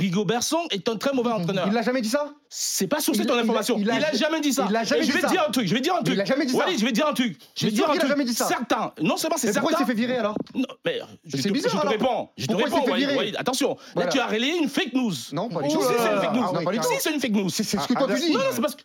est 0.70 0.88
un 0.88 0.96
très 0.96 1.12
mauvais 1.14 1.30
entraîneur. 1.32 1.66
Il 1.68 1.72
l'a 1.72 1.82
jamais 1.82 2.02
dit 2.02 2.08
ça? 2.10 2.32
C'est 2.54 2.86
pas 2.86 3.00
sourcé 3.00 3.24
ton 3.24 3.32
il 3.32 3.38
a- 3.38 3.40
information. 3.42 3.76
il 3.78 3.82
Il 3.84 3.90
a- 3.90 4.08
a, 4.08 4.12
jamais 4.12 4.40
dit 4.42 4.52
ça. 4.52 4.66
il 4.68 4.76
a 4.76 4.84
jamais 4.84 5.00
je 5.02 5.06
dit 5.06 5.12
vais 5.12 5.20
ça. 5.22 5.28
te 5.28 5.32
dire 5.32 5.44
un 5.48 5.50
truc. 5.50 5.66
Je 5.66 5.72
vais 5.72 5.78
te 5.80 5.84
dire 5.84 5.94
un 5.94 6.02
truc. 6.02 6.14
il 6.16 6.20
a 6.20 6.24
jamais 6.26 6.44
dit 6.44 6.52
ça. 6.52 6.64
Oui, 6.68 6.74
je 6.78 6.84
vais 6.84 6.90
te 6.90 6.94
dire 6.94 7.06
un 7.06 7.14
truc. 7.14 7.38
Je 7.56 7.64
vais 7.64 7.70
te 7.70 7.76
dire 7.76 7.88
un 7.90 7.94
truc. 7.96 8.08
jamais 8.10 8.24
dit 8.26 8.34
ça. 8.34 8.46
Certains. 8.46 8.92
Non 9.00 9.16
seulement 9.16 9.38
c'est 9.38 9.46
Mais 9.46 9.52
pourquoi 9.54 9.72
il 9.72 9.78
s'est 9.78 9.86
fait 9.86 9.94
virer 9.98 10.18
alors 10.18 10.34
Non, 10.54 10.66
mais 10.84 11.00
je 11.24 11.36
C'est 11.38 11.48
te, 11.48 11.52
bizarre, 11.54 11.70
je 11.72 11.76
te 11.76 11.80
alors. 11.80 11.92
réponds. 11.92 12.28
Je 12.36 12.44
te 12.46 12.52
Pourquoi 12.52 12.68
s'est 12.68 12.74
réponds. 12.76 12.90
Walid, 12.90 13.16
Walid. 13.16 13.36
Attention. 13.38 13.78
Voilà. 13.94 14.06
Là, 14.08 14.12
tu 14.12 14.20
as 14.20 14.26
relayé 14.26 14.58
une 14.58 14.68
fake 14.68 14.92
news. 14.92 15.12
Non, 15.32 15.48
pas 15.48 15.62
du 15.62 15.68
tout. 15.70 15.80
si, 15.80 15.86
c'est 15.88 16.12
une 16.12 16.20
fake 16.20 16.34
news. 16.34 16.44
Ah, 16.44 16.60
pas 16.62 16.70
du 16.72 16.78
Si, 16.82 16.88
c'est 17.00 17.14
une 17.14 17.20
fake 17.20 17.32
news. 17.32 17.48
C'est 17.48 17.62
ce 17.64 17.76
que 17.78 17.82
Ah, 17.82 17.86
toi 18.00 18.06
ah, 18.10 18.14
tu 18.14 18.20
dis. 18.20 18.32
Non, 18.32 18.38
non, 18.40 18.44
c'est 18.52 18.60
parce 18.60 18.74
que 18.76 18.82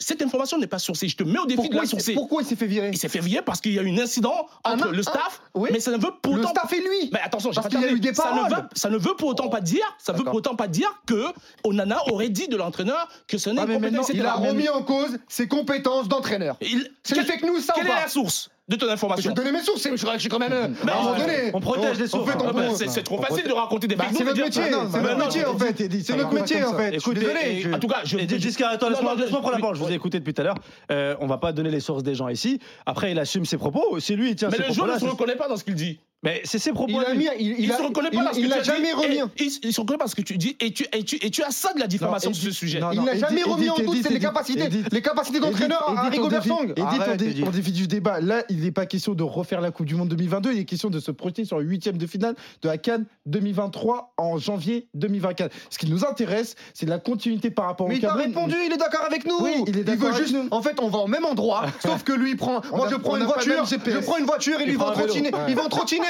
cette 0.00 0.22
information 0.22 0.58
n'est 0.58 0.66
pas 0.66 0.80
sourcée. 0.80 1.06
Je 1.08 1.16
te 1.16 1.22
mets 1.22 1.38
au 1.38 1.46
défi 1.46 1.68
de 1.68 1.76
la 1.76 1.86
sourcer. 1.86 2.14
pourquoi 2.14 2.42
il 2.42 2.48
s'est 2.48 2.56
fait 2.56 2.66
virer 2.66 2.90
Il 2.92 2.98
s'est 2.98 3.08
fait 3.08 3.20
virer 3.20 3.42
parce 3.42 3.60
qu'il 3.60 3.74
y 3.74 3.78
a 3.78 3.82
eu 3.82 3.94
un 3.96 3.98
incident 4.02 4.48
Un- 4.64 4.72
entre 4.74 4.88
le 4.88 5.02
staff, 5.04 5.40
mais 5.70 5.78
ça 5.78 5.92
ne 5.92 5.98
veut 5.98 6.10
pour 6.20 6.34
Le 6.36 6.42
staff 6.44 6.72
et 6.72 6.80
lui 6.80 7.10
mais 7.12 7.20
attention, 7.20 7.52
j'ai 7.52 7.60
pas 7.60 7.68
terminé. 7.68 8.12
ça 8.12 8.30
ne 8.32 8.34
paroles. 8.40 8.50
veut, 8.50 8.68
ça 8.74 8.90
ne 8.90 8.98
veut 8.98 9.14
pour 9.14 9.28
autant 9.28 9.48
pas 9.48 9.60
dire, 9.60 9.84
ça 9.98 10.12
veut 10.12 10.24
pour 10.24 10.34
autant 10.34 10.56
pas 10.56 10.66
dire 10.66 11.00
que 11.06 11.26
Onana 11.62 11.98
aurait 12.10 12.28
dit 12.30 12.48
de 12.48 12.56
l'entraîneur 12.56 12.87
que 13.26 13.38
ce 13.38 13.50
n'est 13.50 13.60
Ah, 13.60 13.66
mais 13.66 13.74
compétent, 13.74 14.02
etc. 14.02 14.12
Il 14.18 14.26
a 14.26 14.34
remis 14.34 14.68
en 14.68 14.82
cause 14.82 15.18
ses 15.28 15.48
compétences 15.48 16.08
d'entraîneur. 16.08 16.56
Il- 16.60 16.88
C'est 17.02 17.16
une 17.16 17.24
fake 17.24 17.42
news 17.42 17.60
ça 17.60 17.74
ou 17.74 17.80
Quelle 17.80 17.86
est 17.90 17.94
la 17.94 18.08
source 18.08 18.50
de 18.68 18.76
ton 18.76 18.86
Je 18.86 18.92
information 18.92 19.30
vais 19.30 19.34
te 19.34 19.40
donner 19.40 19.52
mes 19.52 19.62
sources, 19.64 19.80
c'est- 19.80 19.96
je 19.96 20.06
je 20.06 20.18
suis 20.18 20.28
quand 20.28 20.38
même. 20.38 20.74
Mais 20.84 20.92
à 20.92 20.96
un 20.96 21.02
moment 21.02 21.14
on- 21.16 21.18
donné. 21.18 21.50
on 21.54 21.60
protège 21.60 21.98
les 21.98 22.04
on 22.14 22.18
sources. 22.18 22.30
fait 22.30 22.36
Ah 22.46 22.52
bah, 22.52 22.62
c'est 22.74 23.02
trop 23.02 23.18
on 23.18 23.22
facile 23.22 23.44
de 23.48 23.52
raconter 23.52 23.86
des 23.86 23.96
Bah, 23.96 24.04
c'est 24.12 24.24
notre 24.24 24.34
dire- 24.34 24.44
métier, 24.44 24.62
c'est 24.64 24.70
notre 25.02 25.16
métier 25.24 25.44
en 25.46 25.58
fait. 25.58 25.80
Eddie, 25.80 26.04
C'est 26.04 26.16
notre 26.16 26.32
métier 26.34 26.64
en 26.64 26.74
fait. 26.74 26.90
Je 26.92 26.96
Écoute, 26.98 27.14
désolé. 27.14 27.40
et- 27.46 27.60
je- 27.62 27.72
En 27.72 27.78
tout 27.78 27.88
cas, 27.88 28.00
je. 28.04 28.16
Khan, 28.58 28.66
attends, 28.70 28.88
laisse-moi 28.90 29.14
prendre 29.40 29.52
la 29.52 29.58
parole. 29.58 29.76
Je 29.76 29.82
vous 29.82 29.90
ai 29.90 29.94
écouté 29.94 30.18
depuis 30.18 30.34
tout 30.34 30.42
à 30.42 30.44
l'heure. 30.44 30.58
Euh, 30.90 31.14
on 31.20 31.26
va 31.26 31.38
pas 31.38 31.52
donner 31.52 31.70
les 31.70 31.80
sources 31.80 32.02
des 32.02 32.14
gens 32.14 32.28
ici. 32.28 32.60
Après, 32.86 33.10
il 33.12 33.18
assume 33.18 33.44
ses 33.46 33.56
propos. 33.56 33.98
C'est 34.00 34.16
lui, 34.16 34.30
il 34.30 34.36
tient 34.36 34.48
Mais 34.50 34.58
le 34.58 34.64
propos. 34.64 34.74
joueur 34.74 34.94
ne 34.94 34.98
se 34.98 35.04
là, 35.04 35.10
reconnaît 35.12 35.36
pas 35.36 35.48
dans 35.48 35.56
ce 35.56 35.64
qu'il 35.64 35.74
dit. 35.74 36.00
Mais 36.24 36.40
c'est 36.44 36.58
ses 36.58 36.72
propos. 36.72 36.90
Il 37.00 37.04
a 37.04 37.14
mis, 37.14 37.28
il, 37.38 37.46
Il, 37.58 37.64
il 37.66 37.72
a, 37.72 37.76
se 37.76 37.82
reconnaît 37.82 38.10
pas 38.10 38.16
il- 38.16 38.24
dans 38.24 38.30
ce 38.32 38.34
que 38.34 38.40
il 38.40 38.44
tu 38.44 38.48
l'a 38.50 38.56
as 38.56 38.62
jamais 38.64 38.88
dit, 38.88 38.92
remis. 38.92 39.16
et 39.38 39.44
Il, 39.44 39.52
il 39.62 39.72
se 39.72 39.80
reconnaît 39.80 39.98
pas 39.98 40.08
ce 40.08 40.16
que 40.16 40.22
tu 40.22 40.36
dis 40.36 40.56
et 40.58 40.72
tu, 40.72 40.84
et 40.92 41.04
tu, 41.04 41.16
et 41.24 41.30
tu 41.30 41.44
as 41.44 41.52
ça 41.52 41.72
de 41.74 41.78
la 41.78 41.86
diffamation 41.86 42.30
Non, 42.30 42.34
sur 42.34 42.44
ce 42.44 42.50
sujet. 42.50 42.80
non, 42.80 42.90
Il 42.90 43.02
n'a 43.02 43.12
Edith, 43.12 43.24
jamais 43.28 43.42
remis 43.44 43.70
en 43.70 43.76
doute 43.76 43.84
Edith, 43.84 44.02
c'est 44.02 44.08
les 44.08 44.16
Edith, 44.16 44.22
capacités, 44.26 44.64
Edith. 44.64 44.86
les 44.92 45.02
capacités 45.02 45.38
d'entraîneur 45.38 45.96
à 45.96 46.08
Rigo 46.08 46.28
Bersong. 46.28 46.70
Edith, 46.72 46.78
on 46.84 46.86
Arrête, 46.86 47.16
dé- 47.18 47.26
Edith. 47.26 47.44
on 47.46 47.50
dévie 47.50 47.70
du 47.70 47.86
débat. 47.86 48.20
Là, 48.20 48.42
il 48.48 48.60
n'est 48.62 48.72
pas 48.72 48.86
question 48.86 49.14
de 49.14 49.22
refaire 49.22 49.60
la 49.60 49.70
Coupe 49.70 49.86
du 49.86 49.94
Monde 49.94 50.08
2022. 50.08 50.52
Il 50.54 50.58
est 50.58 50.64
question 50.64 50.90
de 50.90 50.98
se 50.98 51.12
projeter 51.12 51.44
sur 51.44 51.60
le 51.60 51.64
huitième 51.64 51.96
de 51.98 52.06
finale 52.08 52.34
de 52.62 52.68
la 52.68 52.78
Cannes 52.78 53.04
2023 53.26 54.12
en 54.16 54.38
janvier 54.38 54.88
2024. 54.94 55.54
Ce 55.70 55.78
qui 55.78 55.88
nous 55.88 56.04
intéresse, 56.04 56.56
c'est 56.74 56.86
la 56.86 56.98
continuité 56.98 57.50
par 57.52 57.66
rapport 57.66 57.86
Mais 57.88 57.94
au 57.94 57.98
il 57.98 58.00
t'a 58.00 58.08
Cameroun. 58.08 58.26
répondu, 58.34 58.56
il 58.66 58.72
est 58.72 58.76
d'accord 58.76 59.04
avec 59.06 59.24
nous. 59.24 59.36
Oui, 59.40 59.62
il 59.68 59.78
est 59.78 59.84
d'accord 59.84 60.14
juste. 60.14 60.34
nous. 60.34 60.48
En 60.50 60.62
fait, 60.62 60.80
on 60.80 60.88
va 60.88 60.98
au 60.98 61.06
même 61.06 61.24
endroit, 61.24 61.66
sauf 61.80 62.02
que 62.02 62.12
lui 62.12 62.30
il 62.32 62.36
prend. 62.36 62.60
Moi, 62.72 62.88
a- 62.88 62.90
je 62.90 62.96
prends 62.96 63.16
une 63.16 63.22
a 63.22 63.26
voiture. 63.26 63.64
Je 63.66 63.98
prends 64.00 64.16
une 64.18 64.24
voiture 64.26 64.60
et 64.60 64.64
lui 64.64 64.72
Il 64.72 64.78
va 64.78 64.88
en 64.88 64.92
prend 64.92 65.02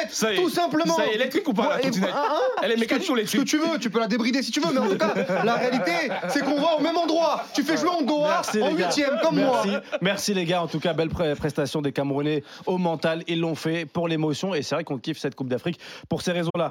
trottinette. 0.06 0.14
Ça 0.14 0.32
y 0.32 0.36
est. 0.36 0.42
Tout 0.42 0.50
simplement. 0.50 0.96
Ça 0.96 1.06
est 1.06 1.14
électrique 1.14 1.48
ou 1.48 1.52
pas, 1.52 1.68
la 1.70 1.78
trottinette 1.78 2.10
hein, 2.14 2.24
hein 2.30 2.60
Elle 2.62 2.72
est 2.72 2.76
mécanique 2.76 3.08
ou 3.10 3.16
électrique 3.16 3.40
Ce 3.40 3.44
que 3.44 3.48
tu 3.48 3.58
veux, 3.58 3.78
tu 3.78 3.90
peux 3.90 4.00
la 4.00 4.06
débrider 4.06 4.42
si 4.42 4.50
tu 4.50 4.60
veux, 4.60 4.72
mais 4.72 4.80
en 4.80 4.88
tout 4.88 4.98
cas, 4.98 5.14
la 5.44 5.54
réalité, 5.54 5.92
c'est 6.28 6.44
qu'on 6.44 6.60
va 6.60 6.76
au 6.76 6.80
même 6.80 6.96
endroit. 6.96 7.44
Tu 7.54 7.62
fais 7.62 7.76
jouer 7.76 7.90
en 7.90 7.98
Merci, 8.08 8.62
en 8.62 8.70
huitième, 8.70 9.18
comme 9.22 9.36
moi. 9.36 9.62
Merci. 9.64 9.88
Merci 10.00 10.34
les 10.34 10.44
gars. 10.44 10.62
En 10.62 10.66
tout 10.66 10.80
cas, 10.80 10.92
belle 10.92 11.08
prestation 11.08 11.82
des 11.82 11.92
Camerounais 11.92 12.42
au 12.66 12.78
mental. 12.78 13.22
Ils 13.26 13.40
l'ont 13.40 13.54
fait 13.54 13.86
pour 13.86 14.08
l'émotion. 14.08 14.54
Et 14.54 14.62
c'est 14.62 14.74
vrai 14.74 14.84
qu'on 14.84 14.98
kiffe 14.98 15.18
cette 15.18 15.34
Coupe 15.34 15.48
d'Afrique 15.48 15.78
pour 16.08 16.22
ces 16.22 16.32
raisons-là. 16.32 16.66